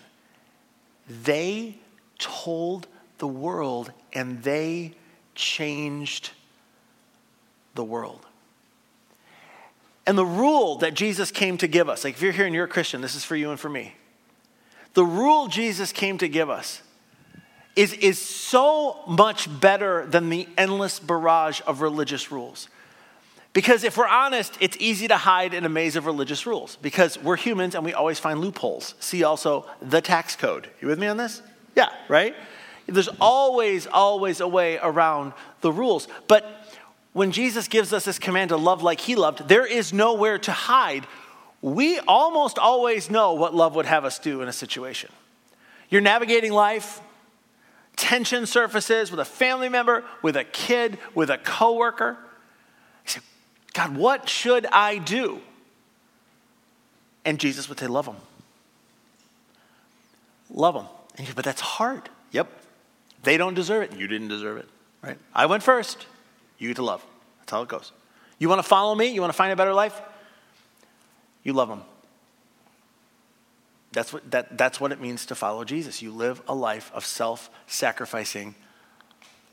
they 1.09 1.77
told 2.19 2.87
the 3.19 3.27
world 3.27 3.93
and 4.13 4.43
they 4.43 4.93
changed 5.35 6.31
the 7.75 7.85
world. 7.85 8.25
And 10.07 10.19
the 10.19 10.25
rule 10.25 10.77
that 10.77 10.95
Jesus 10.95 11.31
came 11.31 11.57
to 11.59 11.67
give 11.67 11.89
us, 11.89 12.05
like 12.05 12.15
if 12.15 12.23
you're 12.23 12.33
here 12.33 12.47
and 12.47 12.55
you're 12.55 12.67
a 12.67 12.69
Christian, 12.69 13.01
this 13.01 13.15
is 13.15 13.25
for 13.25 13.37
you 13.37 13.51
and 13.51 13.59
for 13.59 13.69
me. 13.69 13.95
The 14.93 15.05
rule 15.05 15.49
Jesus 15.49 15.93
came 15.93 16.19
to 16.19 16.29
give 16.29 16.51
us 16.51 16.83
is, 17.75 17.93
is 17.95 18.21
so 18.21 19.01
much 19.09 19.49
better 19.61 20.07
than 20.07 20.29
the 20.29 20.47
endless 20.57 21.01
barrage 21.01 21.61
of 21.67 21.81
religious 21.81 22.31
rules. 22.31 22.69
Because 23.55 23.85
if 23.85 23.97
we're 23.97 24.09
honest, 24.09 24.59
it's 24.61 24.77
easy 24.81 25.09
to 25.09 25.17
hide 25.17 25.55
in 25.55 25.65
a 25.65 25.69
maze 25.69 25.95
of 25.95 26.07
religious 26.07 26.45
rules 26.45 26.77
because 26.83 27.17
we're 27.17 27.37
humans 27.37 27.77
and 27.77 27.85
we 27.85 27.95
always 27.95 28.19
find 28.19 28.41
loopholes. 28.41 28.97
See 28.99 29.23
also 29.23 29.67
the 29.81 30.01
tax 30.01 30.35
code. 30.37 30.69
You 30.83 30.89
with 30.89 30.99
me 30.99 31.07
on 31.07 31.17
this? 31.17 31.41
Yeah, 31.77 31.89
right? 32.09 32.35
There's 32.87 33.09
always, 33.21 33.87
always 33.87 34.41
a 34.41 34.49
way 34.49 34.79
around 34.83 35.33
the 35.61 35.73
rules. 35.73 36.09
But 36.27 36.45
when 37.13 37.31
Jesus 37.31 37.69
gives 37.69 37.93
us 37.93 38.05
this 38.05 38.19
command 38.19 38.49
to 38.49 38.57
love 38.57 38.83
like 38.83 39.01
he 39.01 39.15
loved, 39.15 39.49
there 39.49 39.65
is 39.65 39.93
nowhere 39.93 40.39
to 40.41 40.53
hide. 40.53 41.07
We 41.63 42.01
almost 42.01 42.59
always 42.59 43.09
know 43.09 43.35
what 43.35 43.55
love 43.55 43.77
would 43.77 43.87
have 43.87 44.05
us 44.05 44.19
do 44.19 44.43
in 44.43 44.49
a 44.49 44.53
situation. 44.53 45.11
You're 45.89 46.01
navigating 46.01 46.53
life, 46.53 47.01
tension 47.95 48.47
surfaces 48.47 49.13
with 49.13 49.21
a 49.21 49.25
family 49.25 49.69
member, 49.69 50.03
with 50.23 50.37
a 50.37 50.43
kid, 50.43 50.99
with 51.15 51.31
a 51.31 51.39
coworker. 51.39 52.19
Say, 52.19 52.34
God, 53.75 53.97
what 53.97 54.29
should 54.29 54.67
I 54.67 54.99
do? 54.99 55.41
And 57.25 57.39
Jesus 57.39 57.69
would 57.69 57.79
say, 57.79 57.87
Love 57.87 58.07
them. 58.07 58.17
Love 60.51 60.75
them. 60.75 60.87
And 61.19 61.29
you, 61.29 61.35
but 61.35 61.45
that's 61.45 61.61
hard. 61.61 62.09
Yep. 62.33 62.51
They 63.23 63.37
don't 63.37 63.55
deserve 63.55 63.83
it. 63.83 63.99
You 63.99 64.07
didn't 64.07 64.29
deserve 64.29 64.59
it. 64.59 64.69
Right? 65.03 65.19
I 65.35 65.47
went 65.47 65.63
first. 65.63 66.07
You 66.59 66.69
get 66.69 66.77
to 66.77 66.83
love. 66.83 67.05
That's 67.41 67.51
how 67.51 67.63
it 67.63 67.69
goes. 67.69 67.93
You 68.39 68.49
want 68.49 68.61
to 68.61 68.69
follow 68.69 68.95
me? 68.95 69.07
You 69.07 69.21
want 69.21 69.33
to 69.33 69.37
find 69.37 69.53
a 69.53 69.57
better 69.57 69.75
life? 69.75 70.01
You 71.43 71.53
love 71.53 71.69
them. 71.69 71.83
That's 73.93 74.13
what, 74.13 74.29
that, 74.33 74.59
that's 74.59 74.81
what 74.81 74.93
it 74.93 75.01
means 75.01 75.27
to 75.27 75.35
follow 75.35 75.65
Jesus. 75.65 76.03
You 76.03 76.13
live 76.13 76.43
a 76.49 76.55
life 76.55 76.91
of 76.95 77.05
self 77.05 77.49
sacrificing 77.67 78.55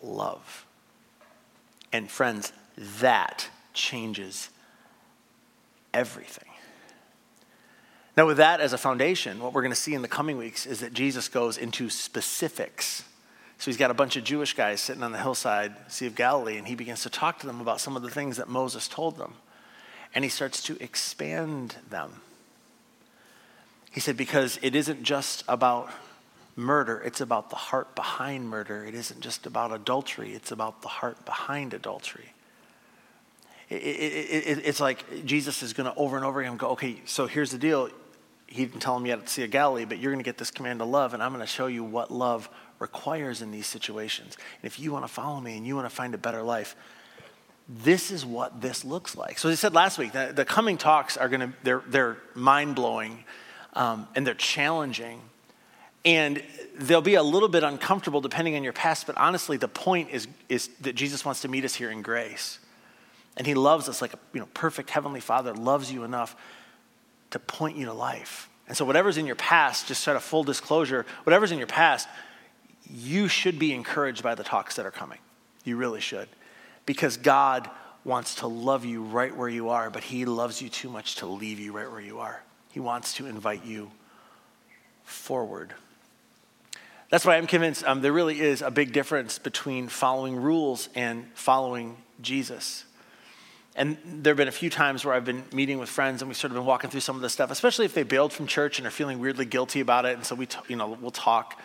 love. 0.02 0.66
And 1.94 2.10
friends, 2.10 2.52
that 3.00 3.50
changes 3.74 4.50
everything. 5.94 6.50
Now, 8.18 8.28
with 8.28 8.38
that 8.38 8.60
as 8.60 8.74
a 8.74 8.78
foundation, 8.78 9.40
what 9.40 9.54
we're 9.54 9.62
going 9.62 9.72
to 9.72 9.80
see 9.80 9.94
in 9.94 10.02
the 10.02 10.08
coming 10.08 10.38
weeks 10.38 10.66
is 10.66 10.82
that 10.82 10.94
Jesus 10.94 11.30
goes 11.30 11.58
into 11.58 11.90
specifics. 11.90 13.04
So 13.58 13.66
he's 13.66 13.78
got 13.78 13.92
a 13.92 13.94
bunch 13.94 14.18
of 14.18 14.24
Jewish 14.24 14.54
guys 14.54 14.82
sitting 14.82 15.04
on 15.04 15.12
the 15.12 15.18
hillside, 15.18 15.74
Sea 15.88 16.08
of 16.08 16.16
Galilee, 16.16 16.58
and 16.58 16.68
he 16.68 16.76
begins 16.76 17.04
to 17.04 17.10
talk 17.10 17.40
to 17.40 17.48
them 17.48 17.62
about 17.62 17.80
some 17.80 17.96
of 17.96 18.02
the 18.02 18.10
things 18.10 18.38
that 18.38 18.50
Moses 18.50 18.88
told 18.88 19.18
them. 19.18 19.36
And 20.14 20.26
he 20.26 20.30
starts 20.30 20.62
to 20.64 20.82
expand 20.84 21.76
them. 21.90 22.22
He 23.92 24.00
said, 24.00 24.18
because 24.18 24.60
it 24.62 24.76
isn't 24.76 25.04
just 25.04 25.44
about 25.48 25.90
murder, 26.56 27.02
it's 27.06 27.22
about 27.22 27.50
the 27.50 27.56
heart 27.56 27.96
behind 27.96 28.50
murder. 28.50 28.84
It 28.84 28.94
isn't 28.94 29.22
just 29.22 29.46
about 29.46 29.72
adultery, 29.72 30.34
it's 30.34 30.52
about 30.52 30.82
the 30.82 30.90
heart 30.90 31.24
behind 31.26 31.74
adultery. 31.74 32.34
It, 33.72 33.76
it, 33.76 34.58
it, 34.58 34.66
it's 34.66 34.82
like 34.82 35.26
Jesus 35.26 35.64
is 35.64 35.72
going 35.72 35.90
to 35.90 35.98
over 35.98 36.18
and 36.18 36.26
over 36.26 36.42
again 36.42 36.58
go, 36.58 36.72
okay, 36.72 37.02
so 37.06 37.26
here's 37.26 37.52
the 37.52 37.58
deal. 37.58 37.90
He 38.46 38.66
didn't 38.66 38.82
tell 38.82 38.98
him 38.98 39.06
yet 39.06 39.22
the 39.22 39.30
Sea 39.30 39.46
of 39.46 39.52
Galilee, 39.52 39.86
but 39.86 39.98
you're 39.98 40.12
going 40.12 40.22
to 40.22 40.28
get 40.28 40.38
this 40.38 40.52
command 40.52 40.80
to 40.80 40.86
love, 40.86 41.14
and 41.14 41.24
I'm 41.24 41.32
going 41.32 41.40
to 41.40 41.48
show 41.48 41.68
you 41.68 41.86
what 41.86 42.12
love 42.12 42.50
requires 42.80 43.42
in 43.42 43.50
these 43.52 43.68
situations. 43.68 44.36
And 44.62 44.70
if 44.70 44.78
you 44.78 44.92
want 44.92 45.06
to 45.06 45.12
follow 45.12 45.40
me 45.40 45.56
and 45.56 45.66
you 45.66 45.76
want 45.78 45.90
to 45.90 45.96
find 45.96 46.14
a 46.14 46.18
better 46.18 46.44
life, 46.44 46.76
this 47.70 48.12
is 48.12 48.26
what 48.26 48.60
this 48.60 48.84
looks 48.84 49.16
like. 49.16 49.40
So, 49.40 49.48
as 49.48 49.54
I 49.54 49.56
said 49.56 49.74
last 49.74 49.98
week, 49.98 50.12
the, 50.12 50.34
the 50.36 50.44
coming 50.44 50.78
talks 50.78 51.16
are 51.16 51.30
going 51.30 51.40
to, 51.40 51.54
they're, 51.64 51.84
they're 51.88 52.18
mind 52.36 52.76
blowing 52.76 53.24
um, 53.74 54.06
and 54.16 54.28
they're 54.28 54.34
challenging. 54.34 55.22
And 56.04 56.44
they'll 56.78 57.00
be 57.00 57.16
a 57.16 57.24
little 57.24 57.48
bit 57.48 57.64
uncomfortable 57.64 58.20
depending 58.20 58.58
on 58.58 58.64
your 58.64 58.74
past, 58.74 59.08
but 59.08 59.16
honestly, 59.16 59.56
the 59.56 59.70
point 59.70 60.10
is, 60.10 60.28
is 60.50 60.68
that 60.82 60.94
Jesus 60.94 61.24
wants 61.24 61.42
to 61.44 61.48
meet 61.48 61.64
us 61.64 61.76
here 61.76 61.90
in 61.90 62.02
grace. 62.02 62.60
And 63.38 63.48
he 63.48 63.54
loves 63.54 63.88
us 63.88 64.02
like 64.02 64.14
a 64.14 64.20
you 64.34 64.40
know, 64.40 64.50
perfect 64.54 64.90
heavenly 64.90 65.22
father 65.22 65.54
loves 65.54 65.92
you 65.92 66.04
enough 66.04 66.36
to 67.32 67.40
point 67.40 67.78
you 67.78 67.86
to 67.86 67.94
life. 67.94 68.50
And 68.68 68.78
so, 68.78 68.86
whatever's 68.86 69.18
in 69.18 69.26
your 69.26 69.36
past, 69.36 69.88
just 69.88 70.04
sort 70.04 70.18
of 70.18 70.24
full 70.24 70.44
disclosure, 70.44 71.06
whatever's 71.24 71.52
in 71.52 71.58
your 71.58 71.68
past, 71.68 72.08
you 72.90 73.28
should 73.28 73.58
be 73.58 73.74
encouraged 73.74 74.24
by 74.24 74.36
the 74.36 74.44
talks 74.44 74.76
that 74.76 74.86
are 74.86 74.92
coming. 74.92 75.20
You 75.64 75.78
really 75.78 76.02
should. 76.02 76.28
Because 76.86 77.18
God 77.18 77.70
wants 78.04 78.36
to 78.36 78.48
love 78.48 78.84
you 78.84 79.04
right 79.04 79.36
where 79.36 79.50
you 79.50 79.70
are, 79.70 79.90
but 79.90 80.04
He 80.04 80.26
loves 80.26 80.62
you 80.62 80.70
too 80.70 80.90
much 80.90 81.16
to 81.18 81.26
leave 81.26 81.60
you 81.60 81.72
right 81.72 81.90
where 81.90 82.02
you 82.02 82.20
are. 82.20 82.44
He 82.72 82.80
wants 82.80 83.14
to 83.16 83.26
invite 83.28 83.66
you 83.66 83.92
forward. 85.04 85.74
That's 87.10 87.26
why 87.26 87.36
I'm 87.36 87.48
convinced 87.48 87.84
um, 87.84 88.02
there 88.02 88.14
really 88.14 88.40
is 88.40 88.62
a 88.62 88.72
big 88.72 88.94
difference 88.94 89.38
between 89.38 89.90
following 89.90 90.38
rules 90.38 90.88
and 90.96 91.26
following 91.34 91.98
Jesus. 92.22 92.86
And 93.76 93.98
there 94.06 94.32
have 94.32 94.38
been 94.38 94.50
a 94.50 94.52
few 94.52 94.70
times 94.70 95.06
where 95.06 95.14
I've 95.14 95.24
been 95.24 95.44
meeting 95.54 95.80
with 95.80 95.88
friends 95.88 96.22
and 96.22 96.30
we've 96.30 96.38
sort 96.38 96.52
of 96.52 96.56
been 96.56 96.66
walking 96.66 96.90
through 96.90 97.00
some 97.00 97.16
of 97.16 97.22
this 97.22 97.32
stuff, 97.32 97.52
especially 97.52 97.86
if 97.86 97.94
they 97.94 98.04
bailed 98.04 98.34
from 98.34 98.46
church 98.46 98.80
and 98.80 98.88
are 98.88 98.92
feeling 98.92 99.20
weirdly 99.20 99.46
guilty 99.46 99.80
about 99.80 100.06
it. 100.06 100.16
And 100.16 100.26
so 100.26 100.36
we, 100.36 100.46
t- 100.46 100.60
you 100.68 100.76
know, 100.76 100.98
we'll 101.00 101.12
talk. 101.12 101.60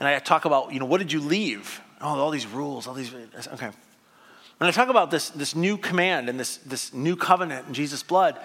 And 0.00 0.08
I 0.08 0.18
talk 0.20 0.46
about, 0.46 0.72
you 0.72 0.80
know, 0.80 0.86
what 0.86 0.98
did 0.98 1.12
you 1.12 1.20
leave? 1.20 1.80
Oh, 2.00 2.18
all 2.18 2.30
these 2.30 2.46
rules, 2.46 2.86
all 2.86 2.94
these. 2.94 3.12
Okay. 3.12 3.66
And 3.66 4.66
I 4.68 4.70
talk 4.70 4.88
about 4.88 5.10
this, 5.10 5.28
this 5.30 5.54
new 5.54 5.76
command 5.76 6.28
and 6.28 6.40
this, 6.40 6.56
this 6.58 6.94
new 6.94 7.14
covenant 7.14 7.68
in 7.68 7.74
Jesus' 7.74 8.02
blood. 8.02 8.38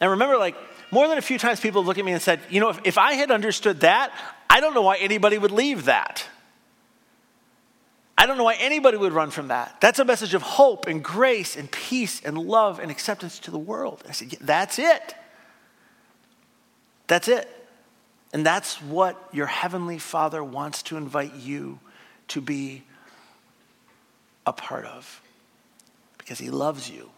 And 0.00 0.10
remember, 0.10 0.36
like, 0.36 0.56
more 0.90 1.08
than 1.08 1.18
a 1.18 1.22
few 1.22 1.38
times 1.38 1.58
people 1.58 1.84
look 1.84 1.98
at 1.98 2.04
me 2.04 2.12
and 2.12 2.20
said, 2.20 2.40
you 2.50 2.60
know, 2.60 2.68
if, 2.68 2.80
if 2.84 2.98
I 2.98 3.14
had 3.14 3.30
understood 3.30 3.80
that, 3.80 4.12
I 4.50 4.60
don't 4.60 4.74
know 4.74 4.82
why 4.82 4.96
anybody 4.98 5.38
would 5.38 5.50
leave 5.50 5.86
that. 5.86 6.26
I 8.18 8.24
don't 8.26 8.38
know 8.38 8.44
why 8.44 8.54
anybody 8.54 8.96
would 8.96 9.12
run 9.12 9.30
from 9.30 9.48
that. 9.48 9.76
That's 9.80 9.98
a 9.98 10.04
message 10.04 10.32
of 10.34 10.42
hope 10.42 10.86
and 10.86 11.04
grace 11.04 11.56
and 11.56 11.70
peace 11.70 12.22
and 12.24 12.38
love 12.38 12.78
and 12.78 12.90
acceptance 12.90 13.38
to 13.40 13.50
the 13.50 13.58
world. 13.58 14.02
I 14.08 14.12
said, 14.12 14.32
yeah, 14.32 14.38
that's 14.40 14.78
it. 14.78 15.14
That's 17.06 17.28
it. 17.28 17.48
And 18.32 18.44
that's 18.44 18.80
what 18.82 19.28
your 19.32 19.46
heavenly 19.46 19.98
Father 19.98 20.42
wants 20.42 20.82
to 20.84 20.96
invite 20.96 21.34
you 21.34 21.78
to 22.28 22.40
be 22.40 22.82
a 24.46 24.52
part 24.52 24.84
of 24.84 25.20
because 26.18 26.38
he 26.38 26.50
loves 26.50 26.90
you 26.90 27.10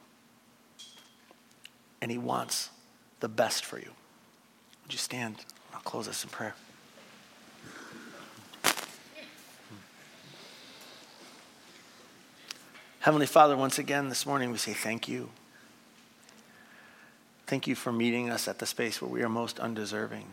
and 2.00 2.10
he 2.10 2.18
wants 2.18 2.70
the 3.20 3.28
best 3.28 3.64
for 3.64 3.78
you. 3.78 3.90
Would 4.84 4.92
you 4.92 4.98
stand? 4.98 5.36
I'll 5.72 5.80
close 5.80 6.08
us 6.08 6.24
in 6.24 6.30
prayer. 6.30 6.54
Heavenly 13.00 13.26
Father, 13.26 13.56
once 13.56 13.78
again 13.78 14.08
this 14.08 14.26
morning 14.26 14.50
we 14.50 14.58
say 14.58 14.72
thank 14.72 15.06
you. 15.06 15.30
Thank 17.46 17.68
you 17.68 17.76
for 17.76 17.92
meeting 17.92 18.28
us 18.28 18.48
at 18.48 18.58
the 18.58 18.66
space 18.66 19.00
where 19.00 19.10
we 19.10 19.22
are 19.22 19.28
most 19.28 19.60
undeserving 19.60 20.26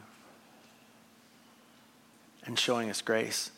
and 2.43 2.57
showing 2.57 2.89
us 2.89 3.03
grace. 3.03 3.51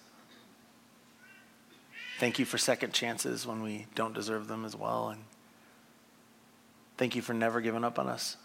Thank 2.19 2.37
you 2.37 2.43
for 2.43 2.57
second 2.57 2.93
chances 2.93 3.47
when 3.47 3.63
we 3.63 3.85
don't 3.95 4.13
deserve 4.13 4.49
them 4.49 4.65
as 4.65 4.75
well. 4.75 5.09
And 5.09 5.21
thank 6.97 7.15
you 7.15 7.21
for 7.21 7.33
never 7.33 7.61
giving 7.61 7.85
up 7.85 7.97
on 7.97 8.09
us. 8.09 8.35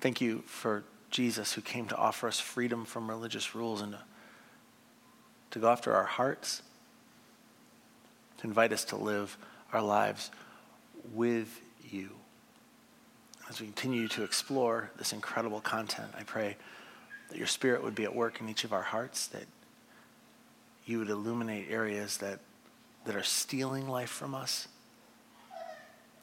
Thank 0.00 0.22
you 0.22 0.42
for 0.46 0.84
Jesus 1.10 1.52
who 1.52 1.60
came 1.60 1.88
to 1.88 1.96
offer 1.96 2.26
us 2.26 2.40
freedom 2.40 2.86
from 2.86 3.10
religious 3.10 3.54
rules 3.54 3.82
and 3.82 3.92
to, 3.92 3.98
to 5.50 5.58
go 5.58 5.68
after 5.68 5.94
our 5.94 6.04
hearts, 6.04 6.62
invite 8.44 8.72
us 8.72 8.84
to 8.86 8.96
live 8.96 9.36
our 9.72 9.82
lives 9.82 10.30
with 11.12 11.60
you. 11.90 12.10
As 13.48 13.60
we 13.60 13.66
continue 13.66 14.08
to 14.08 14.22
explore 14.22 14.90
this 14.96 15.12
incredible 15.12 15.60
content, 15.60 16.08
I 16.18 16.22
pray 16.22 16.56
that 17.28 17.38
your 17.38 17.46
spirit 17.46 17.82
would 17.82 17.94
be 17.94 18.04
at 18.04 18.14
work 18.14 18.40
in 18.40 18.48
each 18.48 18.64
of 18.64 18.72
our 18.72 18.82
hearts, 18.82 19.26
that 19.28 19.46
you 20.86 20.98
would 20.98 21.10
illuminate 21.10 21.66
areas 21.70 22.18
that, 22.18 22.40
that 23.04 23.16
are 23.16 23.22
stealing 23.22 23.88
life 23.88 24.10
from 24.10 24.34
us. 24.34 24.68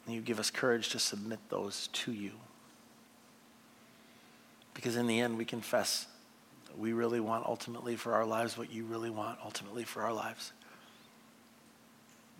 And 0.06 0.14
you 0.14 0.20
give 0.20 0.40
us 0.40 0.50
courage 0.50 0.88
to 0.90 0.98
submit 0.98 1.38
those 1.48 1.88
to 1.88 2.12
you. 2.12 2.32
Because 4.74 4.96
in 4.96 5.06
the 5.06 5.20
end, 5.20 5.38
we 5.38 5.44
confess 5.44 6.06
we 6.76 6.92
really 6.92 7.20
want 7.20 7.46
ultimately 7.46 7.96
for 7.96 8.14
our 8.14 8.24
lives 8.24 8.56
what 8.56 8.72
you 8.72 8.84
really 8.84 9.10
want 9.10 9.38
ultimately 9.44 9.84
for 9.84 10.02
our 10.02 10.12
lives. 10.12 10.52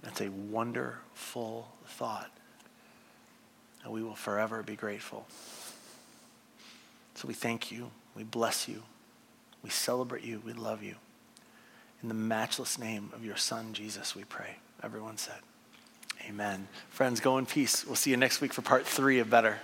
That's 0.02 0.20
a 0.20 0.28
wonderful 0.28 1.68
thought. 1.86 2.30
And 3.84 3.92
we 3.92 4.02
will 4.02 4.14
forever 4.14 4.62
be 4.62 4.76
grateful. 4.76 5.26
So 7.14 7.28
we 7.28 7.34
thank 7.34 7.70
you. 7.70 7.90
We 8.16 8.24
bless 8.24 8.68
you. 8.68 8.82
We 9.62 9.70
celebrate 9.70 10.24
you. 10.24 10.42
We 10.44 10.52
love 10.52 10.82
you. 10.82 10.96
In 12.02 12.08
the 12.08 12.14
matchless 12.14 12.78
name 12.78 13.10
of 13.14 13.24
your 13.24 13.36
Son, 13.36 13.72
Jesus, 13.72 14.16
we 14.16 14.24
pray. 14.24 14.56
Everyone 14.82 15.16
said, 15.16 15.38
Amen. 16.28 16.68
Friends, 16.90 17.20
go 17.20 17.38
in 17.38 17.46
peace. 17.46 17.84
We'll 17.86 17.96
see 17.96 18.10
you 18.10 18.16
next 18.16 18.40
week 18.40 18.52
for 18.52 18.62
part 18.62 18.86
three 18.86 19.18
of 19.18 19.30
Better. 19.30 19.58